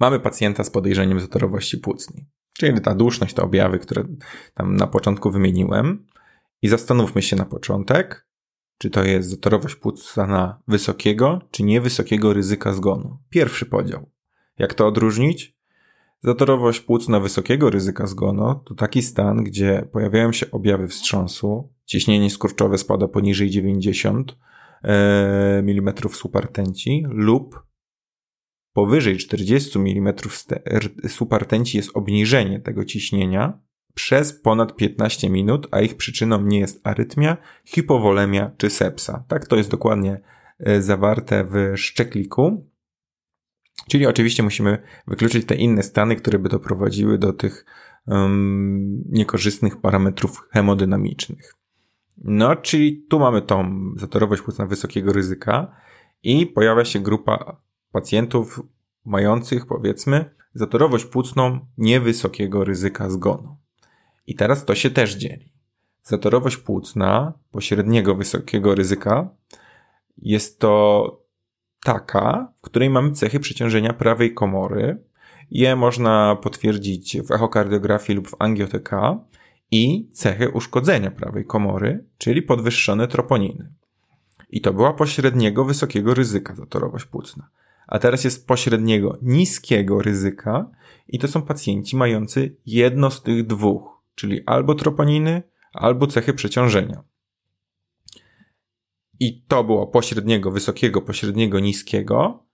Mamy 0.00 0.20
pacjenta 0.20 0.64
z 0.64 0.70
podejrzeniem 0.70 1.20
zatorowości 1.20 1.78
płucnej. 1.78 2.26
Czyli 2.58 2.80
ta 2.80 2.94
duszność, 2.94 3.34
te 3.34 3.42
objawy, 3.42 3.78
które 3.78 4.04
tam 4.54 4.76
na 4.76 4.86
początku 4.86 5.30
wymieniłem. 5.30 6.06
I 6.62 6.68
zastanówmy 6.68 7.22
się 7.22 7.36
na 7.36 7.44
początek, 7.44 8.26
czy 8.78 8.90
to 8.90 9.04
jest 9.04 9.30
zatorowość 9.30 9.74
płucna 9.74 10.62
wysokiego, 10.68 11.40
czy 11.50 11.62
niewysokiego 11.62 12.32
ryzyka 12.32 12.72
zgonu. 12.72 13.18
Pierwszy 13.30 13.66
podział. 13.66 14.10
Jak 14.58 14.74
to 14.74 14.86
odróżnić? 14.86 15.56
Zatorowość 16.22 16.80
płucna 16.80 17.20
wysokiego 17.20 17.70
ryzyka 17.70 18.06
zgonu 18.06 18.54
to 18.64 18.74
taki 18.74 19.02
stan, 19.02 19.44
gdzie 19.44 19.88
pojawiają 19.92 20.32
się 20.32 20.50
objawy 20.50 20.88
wstrząsu, 20.88 21.72
ciśnienie 21.84 22.30
skurczowe 22.30 22.78
spada 22.78 23.08
poniżej 23.08 23.50
90 23.50 24.36
mm 24.82 25.94
supertenci 26.12 27.06
lub 27.08 27.62
powyżej 28.74 29.16
40 29.16 29.78
mm 29.78 30.14
supertenci 31.08 31.76
jest 31.76 31.90
obniżenie 31.94 32.60
tego 32.60 32.84
ciśnienia 32.84 33.58
przez 33.94 34.32
ponad 34.32 34.76
15 34.76 35.30
minut, 35.30 35.68
a 35.70 35.80
ich 35.80 35.96
przyczyną 35.96 36.42
nie 36.42 36.58
jest 36.58 36.86
arytmia, 36.86 37.36
hipowolemia 37.64 38.50
czy 38.56 38.70
sepsa. 38.70 39.24
Tak 39.28 39.46
to 39.46 39.56
jest 39.56 39.70
dokładnie 39.70 40.20
e, 40.58 40.82
zawarte 40.82 41.44
w 41.44 41.76
szczekliku. 41.76 42.70
Czyli 43.88 44.06
oczywiście 44.06 44.42
musimy 44.42 44.78
wykluczyć 45.06 45.46
te 45.46 45.54
inne 45.54 45.82
stany, 45.82 46.16
które 46.16 46.38
by 46.38 46.48
doprowadziły 46.48 47.18
do 47.18 47.32
tych 47.32 47.64
um, 48.06 49.04
niekorzystnych 49.08 49.80
parametrów 49.80 50.48
hemodynamicznych. 50.50 51.54
No, 52.18 52.56
czyli 52.56 53.06
tu 53.10 53.18
mamy 53.18 53.42
tą 53.42 53.90
zatorowość 53.96 54.42
płucna 54.42 54.66
wysokiego 54.66 55.12
ryzyka 55.12 55.76
i 56.22 56.46
pojawia 56.46 56.84
się 56.84 57.00
grupa 57.00 57.63
pacjentów 57.94 58.62
mających, 59.04 59.66
powiedzmy, 59.66 60.30
zatorowość 60.54 61.04
płucną 61.04 61.60
niewysokiego 61.78 62.64
ryzyka 62.64 63.10
zgonu. 63.10 63.56
I 64.26 64.34
teraz 64.34 64.64
to 64.64 64.74
się 64.74 64.90
też 64.90 65.14
dzieli. 65.14 65.52
Zatorowość 66.02 66.56
płucna 66.56 67.32
pośredniego 67.50 68.14
wysokiego 68.14 68.74
ryzyka 68.74 69.28
jest 70.18 70.58
to 70.58 71.24
taka, 71.84 72.52
w 72.58 72.60
której 72.60 72.90
mamy 72.90 73.12
cechy 73.12 73.40
przeciążenia 73.40 73.92
prawej 73.92 74.34
komory. 74.34 75.02
Je 75.50 75.76
można 75.76 76.36
potwierdzić 76.36 77.18
w 77.22 77.30
echokardiografii 77.30 78.16
lub 78.16 78.28
w 78.28 78.36
angiotyka 78.38 79.18
i 79.70 80.10
cechy 80.12 80.50
uszkodzenia 80.50 81.10
prawej 81.10 81.46
komory, 81.46 82.04
czyli 82.18 82.42
podwyższone 82.42 83.08
troponiny. 83.08 83.72
I 84.50 84.60
to 84.60 84.72
była 84.72 84.92
pośredniego 84.92 85.64
wysokiego 85.64 86.14
ryzyka 86.14 86.54
zatorowość 86.54 87.04
płucna 87.04 87.48
a 87.86 87.98
teraz 87.98 88.24
jest 88.24 88.46
pośredniego, 88.46 89.18
niskiego 89.22 90.02
ryzyka 90.02 90.70
i 91.08 91.18
to 91.18 91.28
są 91.28 91.42
pacjenci 91.42 91.96
mający 91.96 92.56
jedno 92.66 93.10
z 93.10 93.22
tych 93.22 93.46
dwóch, 93.46 94.02
czyli 94.14 94.40
albo 94.46 94.74
troponiny, 94.74 95.42
albo 95.72 96.06
cechy 96.06 96.34
przeciążenia. 96.34 97.02
I 99.20 99.42
to 99.42 99.64
było 99.64 99.86
pośredniego, 99.86 100.50
wysokiego, 100.50 101.02
pośredniego, 101.02 101.60
niskiego, 101.60 102.44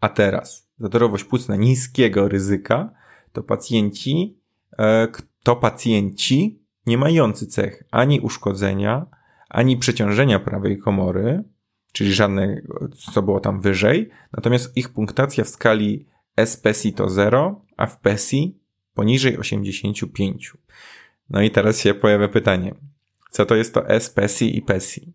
a 0.00 0.08
teraz 0.08 0.70
zatorowość 0.78 1.24
płucna 1.24 1.56
niskiego 1.56 2.28
ryzyka 2.28 2.90
to 3.32 3.42
pacjenci, 3.42 4.38
e, 4.78 5.08
to 5.42 5.56
pacjenci 5.56 6.62
nie 6.86 6.98
mający 6.98 7.46
cech 7.46 7.84
ani 7.90 8.20
uszkodzenia, 8.20 9.06
ani 9.48 9.76
przeciążenia 9.76 10.38
prawej 10.38 10.78
komory, 10.78 11.44
czyli 11.92 12.14
żadne, 12.14 12.62
co 13.12 13.22
było 13.22 13.40
tam 13.40 13.60
wyżej. 13.60 14.10
Natomiast 14.32 14.76
ich 14.76 14.88
punktacja 14.88 15.44
w 15.44 15.48
skali 15.48 16.06
S-PESI 16.36 16.92
to 16.92 17.08
0, 17.08 17.60
a 17.76 17.86
w 17.86 18.00
PESI 18.00 18.58
poniżej 18.94 19.38
85. 19.38 20.52
No 21.30 21.42
i 21.42 21.50
teraz 21.50 21.80
się 21.80 21.94
pojawia 21.94 22.28
pytanie, 22.28 22.74
co 23.30 23.46
to 23.46 23.54
jest 23.54 23.74
to 23.74 23.88
S-PESI 23.88 24.58
i 24.58 24.62
PESI? 24.62 25.12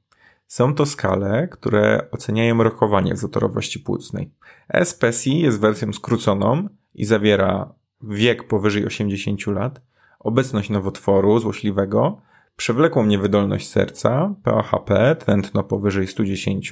Są 0.48 0.76
to 0.76 0.86
skale, 0.86 1.48
które 1.48 2.08
oceniają 2.12 2.64
rokowanie 2.64 3.16
zatorowości 3.16 3.80
płucnej. 3.80 4.32
S-PESI 4.70 5.40
jest 5.40 5.60
wersją 5.60 5.94
skróconą 5.94 6.70
i 6.96 7.06
zawiera 7.06 7.74
wiek 8.02 8.48
powyżej 8.48 8.86
80 8.86 9.48
lat, 9.48 9.82
obecność 10.20 10.70
nowotworu 10.70 11.40
złośliwego, 11.40 12.22
przewlekłą 12.56 13.06
niewydolność 13.06 13.70
serca, 13.70 14.36
PAHP, 14.44 15.16
tętno 15.26 15.64
powyżej 15.64 16.08
110, 16.08 16.72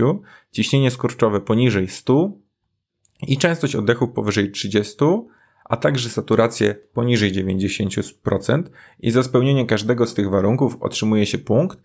ciśnienie 0.52 0.92
skurczowe 0.92 1.42
poniżej 1.42 1.88
100 1.88 2.32
i 3.28 3.38
częstość 3.38 3.76
oddechu 3.76 4.08
powyżej 4.08 4.52
30, 4.52 4.96
a 5.66 5.78
także 5.78 6.10
saturację 6.10 6.76
poniżej 6.94 7.34
90% 7.34 8.64
i 9.00 9.12
za 9.12 9.24
spełnienie 9.24 9.66
każdego 9.66 10.06
z 10.06 10.14
tych 10.14 10.30
warunków 10.30 10.78
otrzymuje 10.80 11.26
się 11.26 11.38
punkt. 11.38 11.78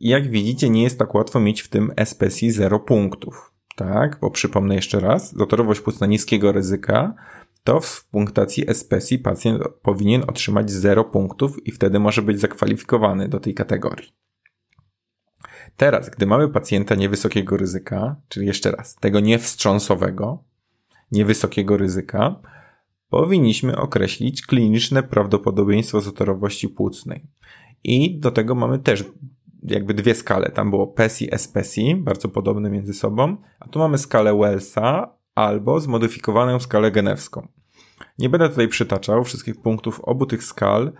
Jak 0.00 0.30
widzicie, 0.30 0.70
nie 0.70 0.82
jest 0.82 0.98
tak 0.98 1.14
łatwo 1.14 1.40
mieć 1.40 1.62
w 1.62 1.68
tym 1.68 1.92
SPSI 2.04 2.50
0 2.50 2.80
punktów. 2.80 3.54
Tak, 3.76 4.18
bo 4.20 4.30
przypomnę 4.30 4.74
jeszcze 4.74 5.00
raz, 5.00 5.36
zatorowość 5.36 5.80
płucna 5.80 6.06
niskiego 6.06 6.52
ryzyka 6.52 7.14
to 7.64 7.80
w 7.80 8.08
punktacji 8.08 8.64
SPSI 8.74 9.18
pacjent 9.18 9.62
powinien 9.82 10.22
otrzymać 10.26 10.70
0 10.70 11.04
punktów 11.04 11.66
i 11.66 11.72
wtedy 11.72 11.98
może 11.98 12.22
być 12.22 12.40
zakwalifikowany 12.40 13.28
do 13.28 13.40
tej 13.40 13.54
kategorii. 13.54 14.12
Teraz, 15.76 16.10
gdy 16.10 16.26
mamy 16.26 16.48
pacjenta 16.48 16.94
niewysokiego 16.94 17.56
ryzyka, 17.56 18.16
czyli 18.28 18.46
jeszcze 18.46 18.70
raz, 18.70 18.94
tego 18.94 19.20
niewstrząsowego, 19.20 20.44
niewysokiego 21.12 21.76
ryzyka, 21.76 22.40
powinniśmy 23.08 23.76
określić 23.76 24.46
kliniczne 24.46 25.02
prawdopodobieństwo 25.02 26.00
zatorowości 26.00 26.68
płucnej. 26.68 27.26
I 27.84 28.18
do 28.18 28.30
tego 28.30 28.54
mamy 28.54 28.78
też 28.78 29.04
jakby 29.62 29.94
dwie 29.94 30.14
skale. 30.14 30.50
Tam 30.50 30.70
było 30.70 30.86
PESI, 30.86 31.28
SPSI, 31.36 31.94
bardzo 31.96 32.28
podobne 32.28 32.70
między 32.70 32.94
sobą, 32.94 33.36
a 33.60 33.68
tu 33.68 33.78
mamy 33.78 33.98
skalę 33.98 34.38
Wellsa 34.38 35.18
albo 35.34 35.80
zmodyfikowaną 35.80 36.60
skalę 36.60 36.90
genewską. 36.90 37.48
Nie 38.18 38.28
będę 38.28 38.48
tutaj 38.48 38.68
przytaczał 38.68 39.24
wszystkich 39.24 39.62
punktów 39.62 40.00
obu 40.00 40.26
tych 40.26 40.44
skal, 40.44 40.92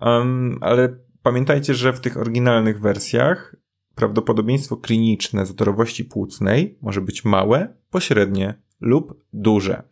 um, 0.00 0.58
ale 0.60 0.96
pamiętajcie, 1.22 1.74
że 1.74 1.92
w 1.92 2.00
tych 2.00 2.16
oryginalnych 2.16 2.80
wersjach 2.80 3.56
prawdopodobieństwo 3.94 4.76
kliniczne 4.76 5.46
zatorowości 5.46 6.04
płucnej 6.04 6.78
może 6.82 7.00
być 7.00 7.24
małe, 7.24 7.76
pośrednie 7.90 8.62
lub 8.80 9.24
duże. 9.32 9.82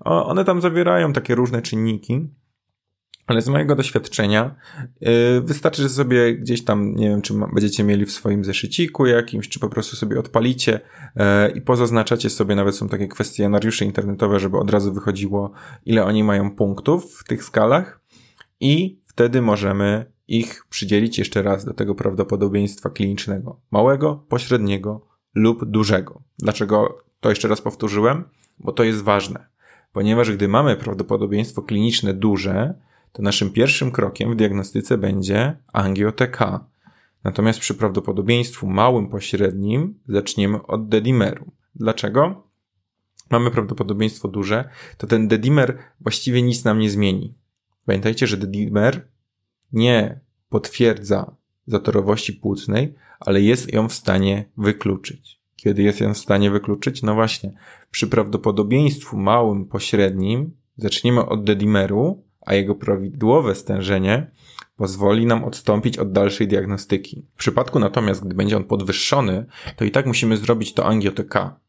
O, 0.00 0.26
one 0.26 0.44
tam 0.44 0.60
zawierają 0.60 1.12
takie 1.12 1.34
różne 1.34 1.62
czynniki, 1.62 2.28
ale 3.26 3.42
z 3.42 3.48
mojego 3.48 3.76
doświadczenia 3.76 4.54
yy, 5.00 5.10
wystarczy, 5.40 5.82
że 5.82 5.88
sobie 5.88 6.34
gdzieś 6.34 6.64
tam, 6.64 6.94
nie 6.94 7.08
wiem, 7.08 7.22
czy 7.22 7.34
będziecie 7.54 7.84
mieli 7.84 8.06
w 8.06 8.12
swoim 8.12 8.44
zeszyciku 8.44 9.06
jakimś, 9.06 9.48
czy 9.48 9.60
po 9.60 9.68
prostu 9.68 9.96
sobie 9.96 10.18
odpalicie 10.18 10.80
yy, 11.16 11.24
i 11.54 11.60
pozaznaczacie 11.60 12.30
sobie, 12.30 12.54
nawet 12.54 12.76
są 12.76 12.88
takie 12.88 13.08
kwestionariusze 13.08 13.84
internetowe, 13.84 14.40
żeby 14.40 14.58
od 14.58 14.70
razu 14.70 14.92
wychodziło, 14.92 15.52
ile 15.86 16.04
oni 16.04 16.24
mają 16.24 16.50
punktów 16.50 17.14
w 17.14 17.24
tych 17.24 17.44
skalach 17.44 18.00
i 18.60 19.00
wtedy 19.06 19.42
możemy 19.42 20.12
ich 20.28 20.66
przydzielić 20.70 21.18
jeszcze 21.18 21.42
raz 21.42 21.64
do 21.64 21.74
tego 21.74 21.94
prawdopodobieństwa 21.94 22.90
klinicznego. 22.90 23.60
Małego, 23.70 24.24
pośredniego 24.28 25.06
lub 25.34 25.64
dużego. 25.64 26.22
Dlaczego 26.38 26.98
to 27.20 27.30
jeszcze 27.30 27.48
raz 27.48 27.60
powtórzyłem? 27.60 28.24
Bo 28.58 28.72
to 28.72 28.84
jest 28.84 29.02
ważne. 29.02 29.46
Ponieważ 29.92 30.32
gdy 30.32 30.48
mamy 30.48 30.76
prawdopodobieństwo 30.76 31.62
kliniczne 31.62 32.14
duże, 32.14 32.74
to 33.12 33.22
naszym 33.22 33.50
pierwszym 33.50 33.90
krokiem 33.90 34.32
w 34.32 34.36
diagnostyce 34.36 34.98
będzie 34.98 35.56
angioteka. 35.72 36.66
Natomiast 37.24 37.60
przy 37.60 37.74
prawdopodobieństwu 37.74 38.66
małym, 38.66 39.08
pośrednim 39.08 39.98
zaczniemy 40.08 40.66
od 40.66 40.88
dedimeru. 40.88 41.52
Dlaczego? 41.74 42.48
Mamy 43.30 43.50
prawdopodobieństwo 43.50 44.28
duże, 44.28 44.68
to 44.98 45.06
ten 45.06 45.28
dedimer 45.28 45.78
właściwie 46.00 46.42
nic 46.42 46.64
nam 46.64 46.78
nie 46.78 46.90
zmieni. 46.90 47.34
Pamiętajcie, 47.86 48.26
że 48.26 48.36
dedimer 48.36 49.08
nie 49.72 50.20
potwierdza 50.48 51.36
zatorowości 51.66 52.32
płucnej, 52.32 52.94
ale 53.20 53.40
jest 53.40 53.72
ją 53.72 53.88
w 53.88 53.92
stanie 53.92 54.44
wykluczyć. 54.56 55.40
Kiedy 55.56 55.82
jest 55.82 56.00
ją 56.00 56.14
w 56.14 56.18
stanie 56.18 56.50
wykluczyć? 56.50 57.02
No 57.02 57.14
właśnie, 57.14 57.52
przy 57.90 58.06
prawdopodobieństwu 58.06 59.16
małym, 59.16 59.64
pośrednim, 59.64 60.56
zaczniemy 60.76 61.26
od 61.26 61.44
dedimeru, 61.44 62.24
a 62.46 62.54
jego 62.54 62.74
prawidłowe 62.74 63.54
stężenie 63.54 64.30
pozwoli 64.76 65.26
nam 65.26 65.44
odstąpić 65.44 65.98
od 65.98 66.12
dalszej 66.12 66.48
diagnostyki. 66.48 67.26
W 67.34 67.38
przypadku 67.38 67.78
natomiast, 67.78 68.24
gdy 68.24 68.34
będzie 68.34 68.56
on 68.56 68.64
podwyższony, 68.64 69.46
to 69.76 69.84
i 69.84 69.90
tak 69.90 70.06
musimy 70.06 70.36
zrobić 70.36 70.74
to 70.74 70.86
angioteka. 70.86 71.60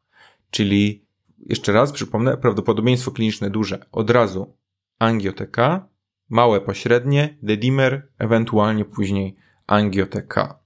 Czyli, 0.50 1.06
jeszcze 1.46 1.72
raz 1.72 1.92
przypomnę, 1.92 2.38
prawdopodobieństwo 2.38 3.12
kliniczne 3.12 3.50
duże. 3.50 3.86
Od 3.92 4.10
razu 4.10 4.54
angioteka, 5.00 5.88
małe 6.30 6.62
pośrednie, 6.62 7.38
dedimer, 7.42 8.08
ewentualnie 8.20 8.86
później 8.86 9.36
angioteka. 9.68 10.63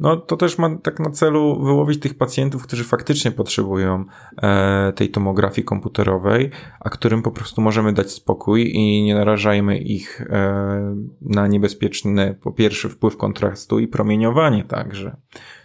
No 0.00 0.16
to 0.16 0.36
też 0.36 0.58
ma 0.58 0.78
tak 0.78 1.00
na 1.00 1.10
celu 1.10 1.64
wyłowić 1.64 2.00
tych 2.00 2.14
pacjentów, 2.14 2.62
którzy 2.62 2.84
faktycznie 2.84 3.30
potrzebują 3.30 4.04
e, 4.42 4.92
tej 4.92 5.10
tomografii 5.10 5.64
komputerowej, 5.64 6.50
a 6.80 6.90
którym 6.90 7.22
po 7.22 7.30
prostu 7.30 7.60
możemy 7.60 7.92
dać 7.92 8.10
spokój 8.10 8.70
i 8.74 9.02
nie 9.02 9.14
narażajmy 9.14 9.78
ich 9.78 10.20
e, 10.20 10.96
na 11.20 11.46
niebezpieczny, 11.46 12.38
po 12.42 12.52
pierwsze, 12.52 12.88
wpływ 12.88 13.16
kontrastu 13.16 13.78
i 13.78 13.88
promieniowanie 13.88 14.64
także. 14.64 15.16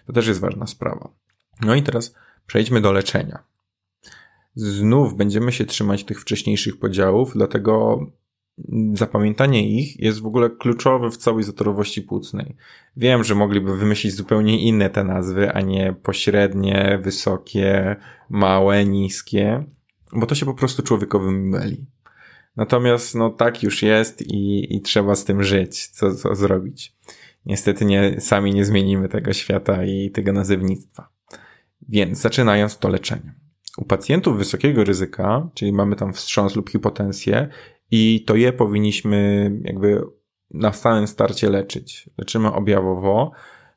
To 0.06 0.14
też 0.14 0.28
jest 0.28 0.40
ważna 0.40 0.68
sprawa. 0.68 1.10
No 1.62 1.76
i 1.76 1.84
teraz 1.84 2.16
przejdźmy 2.46 2.82
do 2.82 2.92
leczenia. 2.92 3.44
Znów 4.56 5.16
będziemy 5.16 5.52
się 5.52 5.66
trzymać 5.66 6.04
tych 6.04 6.22
wcześniejszych 6.22 6.80
podziałów, 6.80 7.34
dlatego 7.34 8.00
zapamiętanie 8.94 9.70
ich 9.70 10.00
jest 10.00 10.22
w 10.22 10.26
ogóle 10.26 10.50
kluczowe 10.50 11.10
w 11.12 11.18
całej 11.18 11.44
zatorowości 11.44 12.02
płucnej. 12.02 12.56
Wiem, 12.98 13.24
że 13.24 13.36
mogliby 13.36 13.78
wymyślić 13.78 14.16
zupełnie 14.16 14.62
inne 14.62 14.90
te 14.90 15.04
nazwy, 15.04 15.52
a 15.52 15.62
nie 15.62 15.96
pośrednie, 16.04 17.00
wysokie, 17.04 17.96
małe, 18.30 18.86
niskie, 18.86 19.64
bo 20.14 20.26
to 20.26 20.36
się 20.36 20.46
po 20.46 20.54
prostu 20.54 20.84
człowiekowi 20.84 21.32
myli. 21.32 21.86
Natomiast 22.56 23.16
no 23.16 23.30
tak 23.30 23.64
już 23.64 23.84
jest 23.84 24.22
i, 24.22 24.76
i 24.76 24.82
trzeba 24.82 25.16
z 25.16 25.26
tym 25.26 25.44
żyć, 25.44 25.88
co, 25.88 26.16
co 26.16 26.36
zrobić. 26.36 26.96
Niestety 27.46 27.86
nie, 27.86 28.22
sami 28.22 28.54
nie 28.54 28.66
zmienimy 28.66 29.10
tego 29.10 29.34
świata 29.34 29.86
i 29.86 30.12
tego 30.12 30.34
nazewnictwa. 30.34 31.10
Więc 31.90 32.18
zaczynając 32.22 32.78
to 32.78 32.90
leczenie. 32.90 33.34
U 33.78 33.86
pacjentów 33.86 34.38
wysokiego 34.38 34.84
ryzyka, 34.84 35.50
czyli 35.54 35.74
mamy 35.74 35.96
tam 35.96 36.14
wstrząs 36.14 36.56
lub 36.56 36.70
hipotensję, 36.70 37.48
i 37.92 38.24
to 38.28 38.36
je 38.36 38.54
powinniśmy 38.54 39.52
jakby 39.64 40.04
na 40.52 40.74
samym 40.74 41.08
starcie 41.08 41.50
leczyć. 41.50 42.10
Leczymy 42.18 42.54
objawowo. 42.54 43.32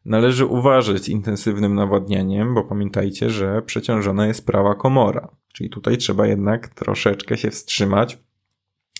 Należy 0.04 0.46
uważać 0.46 1.02
z 1.02 1.08
intensywnym 1.08 1.74
nawodnieniem, 1.74 2.54
bo 2.54 2.64
pamiętajcie, 2.64 3.30
że 3.30 3.62
przeciążona 3.62 4.26
jest 4.26 4.46
prawa 4.46 4.74
komora. 4.74 5.28
Czyli 5.52 5.70
tutaj 5.70 5.96
trzeba 5.96 6.26
jednak 6.26 6.68
troszeczkę 6.68 7.36
się 7.36 7.50
wstrzymać. 7.50 8.18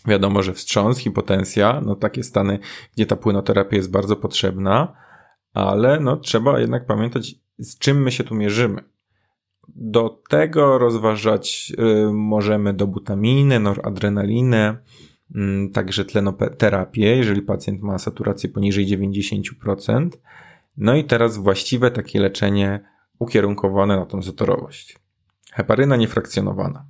Wiadomo, 0.06 0.42
że 0.42 0.52
wstrząs, 0.52 0.98
hipotensja, 0.98 1.80
no 1.84 1.96
takie 1.96 2.22
stany, 2.22 2.58
gdzie 2.96 3.06
ta 3.06 3.16
płynoterapia 3.16 3.76
jest 3.76 3.90
bardzo 3.90 4.16
potrzebna, 4.16 4.96
ale 5.54 6.00
no 6.00 6.16
trzeba 6.16 6.60
jednak 6.60 6.86
pamiętać, 6.86 7.34
z 7.58 7.78
czym 7.78 8.02
my 8.02 8.12
się 8.12 8.24
tu 8.24 8.34
mierzymy. 8.34 8.91
Do 9.68 10.22
tego 10.28 10.78
rozważać 10.78 11.72
y, 11.78 12.12
możemy 12.12 12.74
dobutaminę, 12.74 13.58
noradrenalinę, 13.58 14.76
y, 15.30 15.70
także 15.72 16.04
tlenoterapię, 16.04 17.16
jeżeli 17.16 17.42
pacjent 17.42 17.82
ma 17.82 17.98
saturację 17.98 18.48
poniżej 18.48 18.86
90%. 18.86 20.08
No 20.76 20.94
i 20.94 21.04
teraz 21.04 21.36
właściwe 21.36 21.90
takie 21.90 22.20
leczenie 22.20 22.80
ukierunkowane 23.18 23.96
na 23.96 24.06
tą 24.06 24.22
zatorowość. 24.22 24.98
Heparyna 25.52 25.96
niefrakcjonowana. 25.96 26.84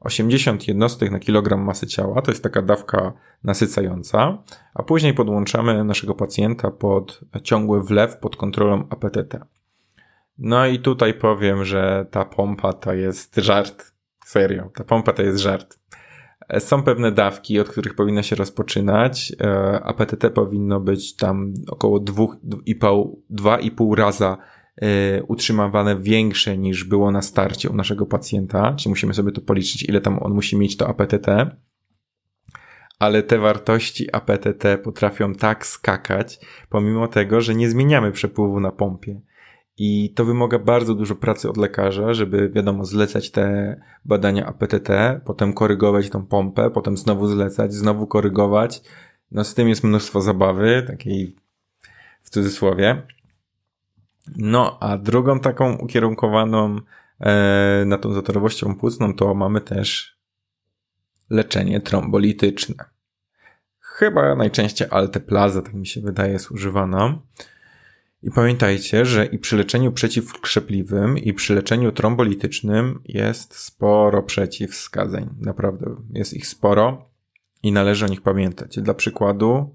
80 0.00 0.68
jednostek 0.68 1.10
na 1.10 1.18
kilogram 1.18 1.60
masy 1.60 1.86
ciała 1.86 2.22
to 2.22 2.30
jest 2.30 2.42
taka 2.42 2.62
dawka 2.62 3.12
nasycająca, 3.44 4.42
a 4.74 4.82
później 4.82 5.14
podłączamy 5.14 5.84
naszego 5.84 6.14
pacjenta 6.14 6.70
pod 6.70 7.20
ciągły 7.42 7.82
wlew 7.82 8.16
pod 8.16 8.36
kontrolą 8.36 8.88
APTT. 8.90 9.59
No 10.40 10.66
i 10.66 10.78
tutaj 10.78 11.14
powiem, 11.14 11.64
że 11.64 12.06
ta 12.10 12.24
pompa 12.24 12.72
to 12.72 12.94
jest 12.94 13.36
żart. 13.36 13.92
Serio, 14.24 14.70
ta 14.74 14.84
pompa 14.84 15.12
to 15.12 15.22
jest 15.22 15.38
żart. 15.38 15.78
E, 16.48 16.60
są 16.60 16.82
pewne 16.82 17.12
dawki, 17.12 17.60
od 17.60 17.68
których 17.68 17.94
powinno 17.94 18.22
się 18.22 18.36
rozpoczynać. 18.36 19.32
E, 19.40 19.80
APTT 19.84 20.30
powinno 20.30 20.80
być 20.80 21.16
tam 21.16 21.54
około 21.68 22.00
2,5 22.00 23.94
raza 23.94 24.38
e, 24.82 25.22
utrzymywane 25.22 25.96
większe 25.96 26.58
niż 26.58 26.84
było 26.84 27.10
na 27.10 27.22
starcie 27.22 27.70
u 27.70 27.74
naszego 27.74 28.06
pacjenta, 28.06 28.74
czyli 28.74 28.90
musimy 28.90 29.14
sobie 29.14 29.32
to 29.32 29.40
policzyć, 29.40 29.82
ile 29.82 30.00
tam 30.00 30.18
on 30.22 30.34
musi 30.34 30.56
mieć 30.56 30.76
to 30.76 30.88
APTT. 30.88 31.26
Ale 32.98 33.22
te 33.22 33.38
wartości 33.38 34.14
APTT 34.14 34.78
potrafią 34.84 35.34
tak 35.34 35.66
skakać, 35.66 36.38
pomimo 36.68 37.08
tego, 37.08 37.40
że 37.40 37.54
nie 37.54 37.70
zmieniamy 37.70 38.12
przepływu 38.12 38.60
na 38.60 38.72
pompie. 38.72 39.20
I 39.82 40.12
to 40.14 40.24
wymaga 40.24 40.58
bardzo 40.58 40.94
dużo 40.94 41.14
pracy 41.14 41.50
od 41.50 41.56
lekarza, 41.56 42.14
żeby, 42.14 42.48
wiadomo, 42.48 42.84
zlecać 42.84 43.30
te 43.30 43.76
badania 44.04 44.46
APTT, 44.46 45.20
potem 45.24 45.52
korygować 45.52 46.10
tą 46.10 46.26
pompę, 46.26 46.70
potem 46.70 46.96
znowu 46.96 47.26
zlecać, 47.26 47.74
znowu 47.74 48.06
korygować. 48.06 48.82
No 49.30 49.44
z 49.44 49.54
tym 49.54 49.68
jest 49.68 49.84
mnóstwo 49.84 50.20
zabawy, 50.20 50.84
takiej 50.86 51.36
w 52.22 52.30
cudzysłowie. 52.30 53.02
No, 54.36 54.78
a 54.80 54.98
drugą 54.98 55.40
taką 55.40 55.76
ukierunkowaną 55.76 56.76
e, 57.20 57.84
na 57.86 57.98
tą 57.98 58.12
zatorowością 58.12 58.74
płucną 58.74 59.14
to 59.14 59.34
mamy 59.34 59.60
też 59.60 60.18
leczenie 61.30 61.80
trombolityczne. 61.80 62.84
Chyba 63.78 64.34
najczęściej 64.34 64.88
alteplaza, 64.90 65.62
tak 65.62 65.74
mi 65.74 65.86
się 65.86 66.00
wydaje, 66.00 66.32
jest 66.32 66.50
używana. 66.50 67.18
I 68.22 68.30
pamiętajcie, 68.30 69.04
że 69.04 69.26
i 69.26 69.38
przy 69.38 69.56
leczeniu 69.56 69.92
przeciwkrzepliwym, 69.92 71.18
i 71.18 71.32
przy 71.32 71.54
leczeniu 71.54 71.92
trombolitycznym 71.92 73.00
jest 73.04 73.54
sporo 73.54 74.22
przeciwwskazań. 74.22 75.28
Naprawdę 75.40 75.96
jest 76.14 76.34
ich 76.34 76.46
sporo 76.46 77.10
i 77.62 77.72
należy 77.72 78.04
o 78.04 78.08
nich 78.08 78.22
pamiętać. 78.22 78.80
Dla 78.80 78.94
przykładu, 78.94 79.74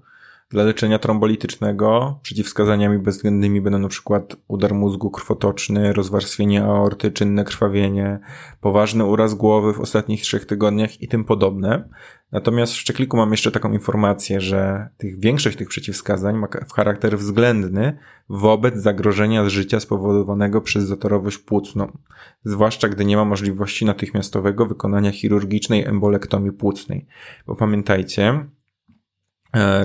dla 0.50 0.64
leczenia 0.64 0.98
trombolitycznego 0.98 2.18
przeciwwskazaniami 2.22 2.98
bezwzględnymi 2.98 3.60
będą 3.60 3.88
przykład 3.88 4.36
udar 4.48 4.74
mózgu 4.74 5.10
krwotoczny, 5.10 5.92
rozwarstwienie 5.92 6.64
aorty, 6.64 7.10
czynne 7.10 7.44
krwawienie, 7.44 8.18
poważny 8.60 9.04
uraz 9.04 9.34
głowy 9.34 9.72
w 9.72 9.80
ostatnich 9.80 10.22
trzech 10.22 10.46
tygodniach 10.46 11.02
i 11.02 11.08
tym 11.08 11.24
podobne. 11.24 11.88
Natomiast 12.32 12.72
w 12.72 12.76
szczekliku 12.76 13.16
mam 13.16 13.30
jeszcze 13.30 13.50
taką 13.50 13.72
informację, 13.72 14.40
że 14.40 14.88
tych, 14.96 15.20
większość 15.20 15.56
tych 15.56 15.68
przeciwwskazań 15.68 16.36
ma 16.36 16.48
charakter 16.74 17.18
względny 17.18 17.98
wobec 18.28 18.76
zagrożenia 18.76 19.48
życia 19.48 19.80
spowodowanego 19.80 20.60
przez 20.60 20.84
zatorowość 20.84 21.38
płucną, 21.38 21.98
zwłaszcza 22.44 22.88
gdy 22.88 23.04
nie 23.04 23.16
ma 23.16 23.24
możliwości 23.24 23.84
natychmiastowego 23.84 24.66
wykonania 24.66 25.12
chirurgicznej 25.12 25.84
embolektomii 25.84 26.52
płucnej. 26.52 27.06
Bo 27.46 27.56
pamiętajcie, 27.56 28.46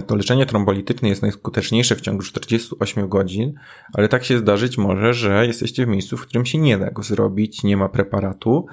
to 0.07 0.15
leczenie 0.15 0.45
trombolityczne 0.45 1.09
jest 1.09 1.21
najskuteczniejsze 1.21 1.95
w 1.95 2.01
ciągu 2.01 2.23
48 2.23 3.09
godzin, 3.09 3.53
ale 3.93 4.07
tak 4.07 4.23
się 4.23 4.37
zdarzyć 4.37 4.77
może, 4.77 5.13
że 5.13 5.47
jesteście 5.47 5.85
w 5.85 5.89
miejscu, 5.89 6.17
w 6.17 6.21
którym 6.21 6.45
się 6.45 6.57
nie 6.57 6.77
da 6.77 6.91
go 6.91 7.03
zrobić, 7.03 7.63
nie 7.63 7.77
ma 7.77 7.89
preparatu, 7.89 8.65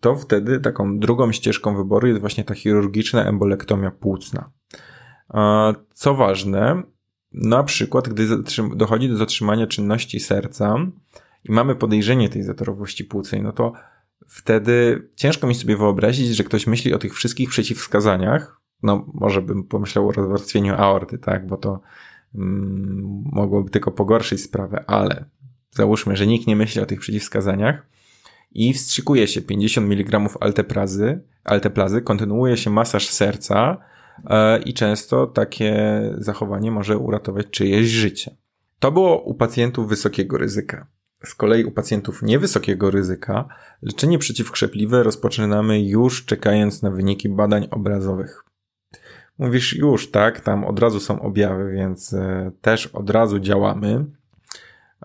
to 0.00 0.16
wtedy 0.16 0.60
taką 0.60 0.98
drugą 0.98 1.32
ścieżką 1.32 1.76
wyboru 1.76 2.08
jest 2.08 2.20
właśnie 2.20 2.44
ta 2.44 2.54
chirurgiczna 2.54 3.24
embolektomia 3.24 3.90
płucna. 3.90 4.50
E, 5.34 5.74
co 5.94 6.14
ważne, 6.14 6.82
na 7.32 7.62
przykład, 7.62 8.08
gdy 8.08 8.26
dochodzi 8.76 9.08
do 9.08 9.16
zatrzymania 9.16 9.66
czynności 9.66 10.20
serca 10.20 10.76
i 11.44 11.52
mamy 11.52 11.74
podejrzenie 11.74 12.28
tej 12.28 12.42
zatorowości 12.42 13.04
płucej, 13.04 13.42
no 13.42 13.52
to 13.52 13.72
wtedy 14.26 15.08
ciężko 15.16 15.46
mi 15.46 15.54
sobie 15.54 15.76
wyobrazić, 15.76 16.36
że 16.36 16.44
ktoś 16.44 16.66
myśli 16.66 16.94
o 16.94 16.98
tych 16.98 17.14
wszystkich 17.14 17.48
przeciwwskazaniach, 17.48 18.60
no 18.84 19.06
może 19.14 19.42
bym 19.42 19.64
pomyślał 19.64 20.08
o 20.08 20.12
rozwarstwieniu 20.12 20.74
aorty, 20.74 21.18
tak, 21.18 21.46
bo 21.46 21.56
to 21.56 21.80
mm, 22.34 23.24
mogłoby 23.32 23.70
tylko 23.70 23.90
pogorszyć 23.90 24.42
sprawę, 24.42 24.84
ale 24.86 25.24
załóżmy, 25.70 26.16
że 26.16 26.26
nikt 26.26 26.46
nie 26.46 26.56
myśli 26.56 26.80
o 26.80 26.86
tych 26.86 27.00
przeciwwskazaniach 27.00 27.86
i 28.52 28.74
wstrzykuje 28.74 29.28
się 29.28 29.42
50 29.42 29.92
mg 29.92 30.20
alteplazy, 30.40 31.20
alteplazy 31.44 32.02
kontynuuje 32.02 32.56
się 32.56 32.70
masaż 32.70 33.08
serca 33.08 33.76
e, 34.26 34.58
i 34.58 34.74
często 34.74 35.26
takie 35.26 36.02
zachowanie 36.18 36.70
może 36.70 36.98
uratować 36.98 37.46
czyjeś 37.50 37.88
życie. 37.88 38.36
To 38.78 38.92
było 38.92 39.22
u 39.22 39.34
pacjentów 39.34 39.88
wysokiego 39.88 40.38
ryzyka. 40.38 40.86
Z 41.24 41.34
kolei 41.34 41.64
u 41.64 41.70
pacjentów 41.70 42.22
niewysokiego 42.22 42.90
ryzyka 42.90 43.48
leczenie 43.82 44.18
przeciwkrzepliwe 44.18 45.02
rozpoczynamy 45.02 45.82
już 45.82 46.24
czekając 46.24 46.82
na 46.82 46.90
wyniki 46.90 47.28
badań 47.28 47.68
obrazowych. 47.70 48.44
Mówisz 49.38 49.76
już, 49.76 50.10
tak, 50.10 50.40
tam 50.40 50.64
od 50.64 50.78
razu 50.78 51.00
są 51.00 51.22
objawy, 51.22 51.72
więc 51.72 52.12
e, 52.12 52.50
też 52.60 52.86
od 52.86 53.10
razu 53.10 53.40
działamy. 53.40 54.04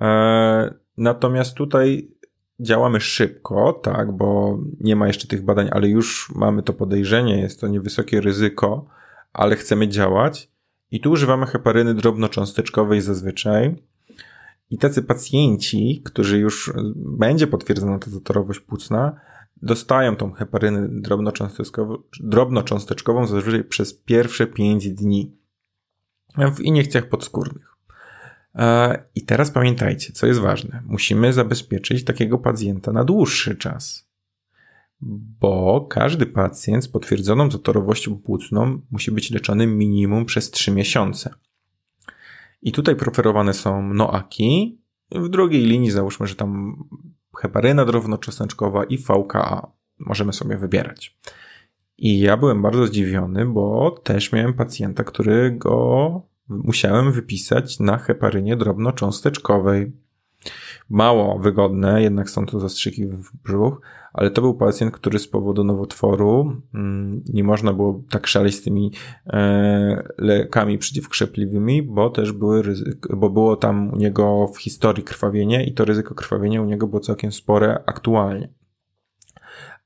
E, 0.02 0.74
natomiast 0.98 1.54
tutaj 1.54 2.12
działamy 2.60 3.02
szybko, 3.02 3.74
tak, 3.74 4.12
bo 4.12 4.60
nie 4.80 4.96
ma 4.96 5.08
jeszcze 5.08 5.28
tych 5.28 5.46
badań, 5.46 5.70
ale 5.72 5.90
już 5.90 6.32
mamy 6.36 6.64
to 6.64 6.74
podejrzenie, 6.74 7.40
jest 7.40 7.62
to 7.62 7.68
niewysokie 7.68 8.22
ryzyko, 8.22 8.86
ale 9.34 9.56
chcemy 9.56 9.88
działać. 9.88 10.52
I 10.92 11.00
tu 11.00 11.12
używamy 11.12 11.46
heparyny 11.46 11.94
drobnocząsteczkowej 11.94 13.02
zazwyczaj. 13.02 13.76
I 14.70 14.78
tacy 14.78 15.04
pacjenci, 15.04 16.02
którzy 16.06 16.40
już 16.40 16.74
będzie 16.96 17.48
potwierdzona 17.48 18.00
ta 18.00 18.12
zatorowość 18.12 18.60
płucna, 18.60 19.20
dostają 19.62 20.16
tą 20.16 20.32
heparynę 20.32 20.88
drobnocząsteczkową 22.20 23.28
zazwyczaj 23.28 23.64
przez 23.64 23.94
pierwsze 23.94 24.48
5 24.48 24.90
dni 24.90 25.38
w 26.56 26.62
iniekcjach 26.62 27.10
podskórnych. 27.10 27.76
E, 28.56 29.04
I 29.16 29.26
teraz 29.26 29.52
pamiętajcie, 29.52 30.14
co 30.14 30.28
jest 30.28 30.40
ważne. 30.40 30.82
Musimy 30.86 31.34
zabezpieczyć 31.34 32.04
takiego 32.04 32.38
pacjenta 32.38 32.92
na 32.92 33.04
dłuższy 33.04 33.56
czas, 33.56 34.10
bo 35.02 35.88
każdy 35.90 36.26
pacjent 36.26 36.84
z 36.84 36.88
potwierdzoną 36.88 37.52
zatorowością 37.52 38.18
płucną 38.18 38.82
musi 38.92 39.12
być 39.12 39.32
leczony 39.32 39.68
minimum 39.68 40.26
przez 40.26 40.52
3 40.52 40.72
miesiące. 40.72 41.34
I 42.62 42.72
tutaj 42.72 42.96
preferowane 42.96 43.54
są 43.54 43.94
noaki. 43.94 44.80
W 45.12 45.30
drugiej 45.30 45.66
linii 45.66 45.92
załóżmy, 45.92 46.28
że 46.28 46.36
tam 46.36 46.84
heparyna 47.40 47.86
drobnocząsteczkowa 47.86 48.84
i 48.84 48.98
VKA. 48.98 49.72
Możemy 50.00 50.34
sobie 50.34 50.58
wybierać. 50.58 51.18
I 51.98 52.20
ja 52.20 52.38
byłem 52.38 52.62
bardzo 52.62 52.88
zdziwiony, 52.88 53.46
bo 53.46 53.92
też 54.04 54.32
miałem 54.32 54.54
pacjenta, 54.54 55.04
którego 55.04 56.22
musiałem 56.48 57.12
wypisać 57.12 57.80
na 57.80 57.98
heparynie 57.98 58.58
drobnocząsteczkowej. 58.58 59.92
Mało 60.90 61.40
wygodne, 61.40 62.02
jednak 62.02 62.30
są 62.30 62.46
to 62.46 62.60
zastrzyki 62.60 63.08
w 63.08 63.32
brzuch, 63.44 63.82
ale 64.14 64.32
to 64.32 64.42
był 64.42 64.54
pacjent, 64.54 64.94
który 64.94 65.20
z 65.20 65.28
powodu 65.28 65.64
nowotworu 65.64 66.62
mm, 66.74 67.24
nie 67.34 67.44
można 67.44 67.74
było 67.74 68.04
tak 68.10 68.28
szaleć 68.28 68.56
z 68.56 68.62
tymi 68.62 68.92
e, 69.28 70.04
lekami 70.18 70.78
przeciwkrzepliwymi, 70.78 71.84
bo 71.84 72.10
też 72.10 72.32
były 72.32 72.64
bo 73.10 73.30
było 73.30 73.56
tam 73.56 73.94
u 73.94 73.96
niego 73.96 74.48
w 74.48 74.62
historii 74.62 75.04
krwawienie 75.04 75.66
i 75.66 75.74
to 75.74 75.86
ryzyko 75.86 76.16
krwawienia 76.16 76.62
u 76.62 76.66
niego 76.66 76.88
było 76.88 77.00
całkiem 77.00 77.32
spore 77.32 77.84
aktualnie. 77.86 78.50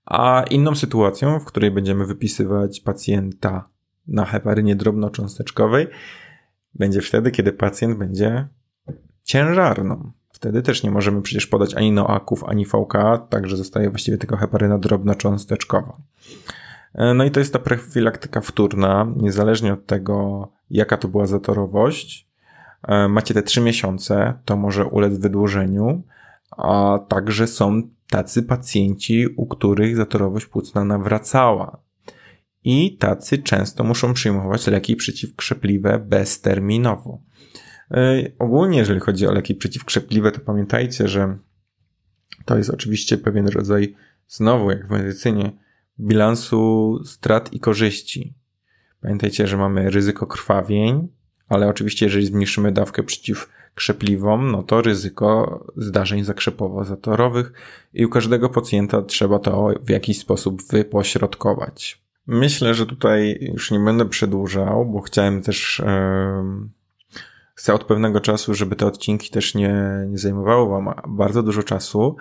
A 0.05 0.43
inną 0.49 0.75
sytuacją, 0.75 1.39
w 1.39 1.45
której 1.45 1.71
będziemy 1.71 2.05
wypisywać 2.05 2.79
pacjenta 2.79 3.69
na 4.07 4.25
heparynie 4.25 4.75
drobnocząsteczkowej, 4.75 5.87
będzie 6.75 7.01
wtedy, 7.01 7.31
kiedy 7.31 7.53
pacjent 7.53 7.97
będzie 7.97 8.47
ciężarną. 9.23 10.11
Wtedy 10.43 10.61
też 10.61 10.83
nie 10.83 10.91
możemy 10.91 11.21
przecież 11.21 11.47
podać 11.47 11.73
ani 11.73 11.91
noaków, 11.91 12.43
ani 12.43 12.65
VK, 12.65 12.93
także 13.29 13.57
zostaje 13.57 13.89
właściwie 13.89 14.17
tylko 14.17 14.37
heparyna 14.37 14.77
drobnocząsteczkowa. 14.77 15.97
E, 16.93 17.13
no 17.13 17.23
i 17.23 17.31
to 17.31 17.39
jest 17.39 17.53
ta 17.53 17.59
profilaktyka 17.59 18.41
wtórna, 18.41 19.07
niezależnie 19.15 19.73
od 19.73 19.85
tego, 19.85 20.47
jaka 20.69 20.97
to 20.97 21.07
była 21.07 21.25
zatorowość. 21.25 22.27
E, 22.87 23.07
macie 23.07 23.33
te 23.33 23.43
trzy 23.43 23.61
miesiące, 23.61 24.33
to 24.45 24.57
może 24.57 24.85
ulec 24.85 25.17
wydłużeniu, 25.17 26.03
a 26.57 26.99
także 27.07 27.47
są 27.47 27.81
tacy 28.09 28.43
pacjenci, 28.43 29.27
u 29.37 29.45
których 29.45 29.95
zatorowość 29.95 30.45
płucna 30.45 30.83
nawracała. 30.83 31.77
I 32.63 32.97
tacy 32.97 33.37
często 33.37 33.83
muszą 33.83 34.13
przyjmować 34.13 34.67
leki 34.67 34.95
przeciwkrzepliwe 34.95 35.99
bezterminowo. 35.99 37.19
E, 37.91 38.31
ogólnie, 38.39 38.77
jeżeli 38.77 38.99
chodzi 38.99 39.27
o 39.27 39.31
leki 39.31 39.55
przeciwkrzepliwe, 39.55 40.31
to 40.31 40.39
pamiętajcie, 40.39 41.07
że 41.07 41.37
to 42.45 42.57
jest 42.57 42.69
oczywiście 42.69 43.17
pewien 43.17 43.47
rodzaj, 43.47 43.95
znowu 44.27 44.69
jak 44.69 44.87
w 44.87 44.91
medycynie, 44.91 45.51
bilansu 45.99 46.99
strat 47.05 47.53
i 47.53 47.59
korzyści. 47.59 48.33
Pamiętajcie, 49.01 49.47
że 49.47 49.57
mamy 49.57 49.89
ryzyko 49.89 50.27
krwawień, 50.27 51.07
ale 51.47 51.67
oczywiście, 51.67 52.05
jeżeli 52.05 52.25
zmniejszymy 52.25 52.71
dawkę 52.71 53.03
przeciwkrzepliwą, 53.03 54.41
no 54.41 54.63
to 54.63 54.81
ryzyko 54.81 55.59
zdarzeń 55.77 56.23
zakrzepowo-zatorowych 56.23 57.51
i 57.93 58.05
u 58.05 58.09
każdego 58.09 58.49
pacjenta 58.49 59.01
trzeba 59.01 59.39
to 59.39 59.73
w 59.83 59.89
jakiś 59.89 60.19
sposób 60.19 60.61
wypośrodkować. 60.71 62.03
Myślę, 62.27 62.73
że 62.73 62.85
tutaj 62.85 63.39
już 63.53 63.71
nie 63.71 63.79
będę 63.79 64.09
przedłużał, 64.09 64.85
bo 64.85 65.01
chciałem 65.01 65.41
też. 65.41 65.81
Yy 65.85 66.82
chcę 67.53 67.73
od 67.73 67.83
pewnego 67.83 68.19
czasu, 68.19 68.53
żeby 68.53 68.75
te 68.75 68.85
odcinki 68.85 69.29
też 69.29 69.55
nie, 69.55 70.05
nie 70.09 70.17
zajmowały 70.17 70.69
Wam 70.69 70.93
bardzo 71.07 71.43
dużo 71.43 71.63
czasu. 71.63 72.15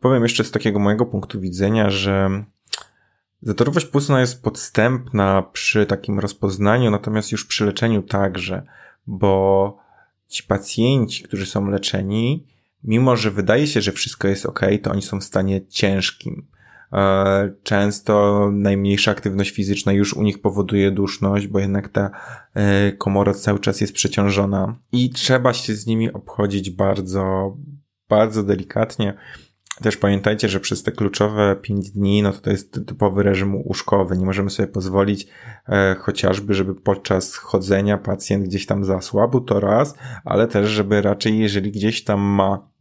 Powiem 0.00 0.22
jeszcze 0.22 0.44
z 0.44 0.50
takiego 0.50 0.78
mojego 0.78 1.06
punktu 1.06 1.40
widzenia, 1.40 1.90
że 1.90 2.44
zatorowość 3.42 3.86
płucna 3.86 4.20
jest 4.20 4.42
podstępna 4.42 5.42
przy 5.42 5.86
takim 5.86 6.18
rozpoznaniu, 6.18 6.90
natomiast 6.90 7.32
już 7.32 7.46
przy 7.46 7.64
leczeniu 7.66 8.02
także, 8.02 8.62
bo 9.06 9.76
ci 10.28 10.42
pacjenci, 10.42 11.22
którzy 11.22 11.46
są 11.46 11.68
leczeni, 11.68 12.46
mimo 12.84 13.16
że 13.16 13.30
wydaje 13.30 13.66
się, 13.66 13.80
że 13.80 13.92
wszystko 13.92 14.28
jest 14.28 14.46
ok, 14.46 14.60
to 14.82 14.90
oni 14.90 15.02
są 15.02 15.20
w 15.20 15.24
stanie 15.24 15.66
ciężkim. 15.66 16.46
E, 16.92 17.54
często 17.62 18.48
najmniejsza 18.52 19.10
aktywność 19.10 19.50
fizyczna 19.50 19.92
już 19.92 20.14
u 20.14 20.22
nich 20.22 20.40
powoduje 20.40 20.90
duszność, 20.90 21.46
bo 21.46 21.58
jednak 21.58 21.88
ta 21.88 22.10
e, 22.54 22.92
komora 22.92 23.34
cały 23.34 23.58
czas 23.58 23.80
jest 23.80 23.92
przeciążona 23.92 24.78
i 24.92 25.10
trzeba 25.10 25.52
się 25.52 25.74
z 25.74 25.86
nimi 25.86 26.12
obchodzić 26.12 26.70
bardzo, 26.70 27.56
bardzo 28.08 28.42
delikatnie. 28.42 29.14
Też 29.82 29.96
pamiętajcie, 29.96 30.48
że 30.48 30.60
przez 30.60 30.82
te 30.82 30.92
kluczowe 30.92 31.56
5 31.62 31.90
dni, 31.90 32.22
no 32.22 32.32
to 32.32 32.38
to 32.38 32.50
jest 32.50 32.86
typowy 32.86 33.22
reżim 33.22 33.54
łóżkowy. 33.54 34.16
Nie 34.16 34.26
możemy 34.26 34.50
sobie 34.50 34.68
pozwolić 34.68 35.26
e, 35.68 35.96
chociażby, 35.98 36.54
żeby 36.54 36.74
podczas 36.74 37.36
chodzenia 37.36 37.98
pacjent 37.98 38.44
gdzieś 38.44 38.66
tam 38.66 38.84
zasłabł, 38.84 39.40
to 39.40 39.60
raz, 39.60 39.94
ale 40.24 40.48
też, 40.48 40.70
żeby 40.70 41.02
raczej, 41.02 41.38
jeżeli 41.38 41.72
gdzieś 41.72 42.04
tam 42.04 42.20
ma 42.20 42.71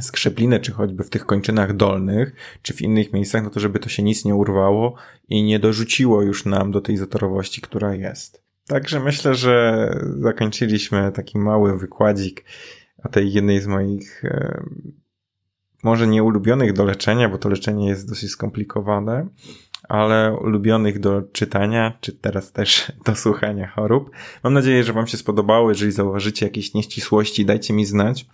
skrzeplinę, 0.00 0.60
czy 0.60 0.72
choćby 0.72 1.04
w 1.04 1.10
tych 1.10 1.26
kończynach 1.26 1.76
dolnych, 1.76 2.32
czy 2.62 2.74
w 2.74 2.82
innych 2.82 3.12
miejscach, 3.12 3.44
no 3.44 3.50
to 3.50 3.60
żeby 3.60 3.78
to 3.78 3.88
się 3.88 4.02
nic 4.02 4.24
nie 4.24 4.34
urwało 4.34 4.94
i 5.28 5.42
nie 5.42 5.58
dorzuciło 5.58 6.22
już 6.22 6.44
nam 6.44 6.70
do 6.70 6.80
tej 6.80 6.96
zatorowości, 6.96 7.60
która 7.60 7.94
jest. 7.94 8.42
Także 8.66 9.00
myślę, 9.00 9.34
że 9.34 9.88
zakończyliśmy 10.18 11.12
taki 11.12 11.38
mały 11.38 11.78
wykładzik 11.78 12.44
o 13.04 13.08
tej 13.08 13.32
jednej 13.32 13.60
z 13.60 13.66
moich 13.66 14.24
e, 14.24 14.64
może 15.82 16.06
nie 16.06 16.22
ulubionych 16.22 16.72
do 16.72 16.84
leczenia, 16.84 17.28
bo 17.28 17.38
to 17.38 17.48
leczenie 17.48 17.88
jest 17.88 18.08
dosyć 18.08 18.30
skomplikowane, 18.30 19.26
ale 19.88 20.36
ulubionych 20.36 21.00
do 21.00 21.22
czytania, 21.22 21.98
czy 22.00 22.12
teraz 22.12 22.52
też 22.52 22.92
do 23.06 23.16
słuchania 23.16 23.68
chorób. 23.68 24.10
Mam 24.44 24.54
nadzieję, 24.54 24.84
że 24.84 24.92
Wam 24.92 25.06
się 25.06 25.16
spodobało. 25.16 25.68
Jeżeli 25.68 25.92
zauważycie 25.92 26.46
jakieś 26.46 26.74
nieścisłości, 26.74 27.46
dajcie 27.46 27.74
mi 27.74 27.86
znać. 27.86 28.26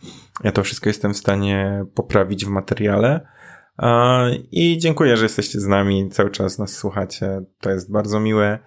Ja 0.45 0.53
to 0.53 0.63
wszystko 0.63 0.89
jestem 0.89 1.15
w 1.15 1.17
stanie 1.17 1.85
poprawić 1.95 2.45
w 2.45 2.49
materiale. 2.49 3.27
I 4.53 4.79
dziękuję, 4.79 5.17
że 5.17 5.25
jesteście 5.25 5.61
z 5.61 5.67
nami, 5.67 6.11
cały 6.11 6.31
czas 6.31 6.59
nas 6.59 6.73
słuchacie. 6.73 7.41
To 7.61 7.71
jest 7.71 7.93
bardzo 7.93 8.21
miłe. 8.21 8.59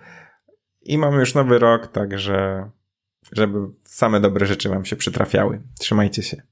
i 0.81 0.97
mamy 0.97 1.19
już 1.19 1.33
nowy 1.35 1.59
rok, 1.59 1.87
także 1.87 2.69
żeby 3.31 3.59
same 3.83 4.19
dobre 4.19 4.45
rzeczy 4.45 4.69
wam 4.69 4.85
się 4.85 4.95
przytrafiały. 4.95 5.61
Trzymajcie 5.79 6.23
się. 6.23 6.48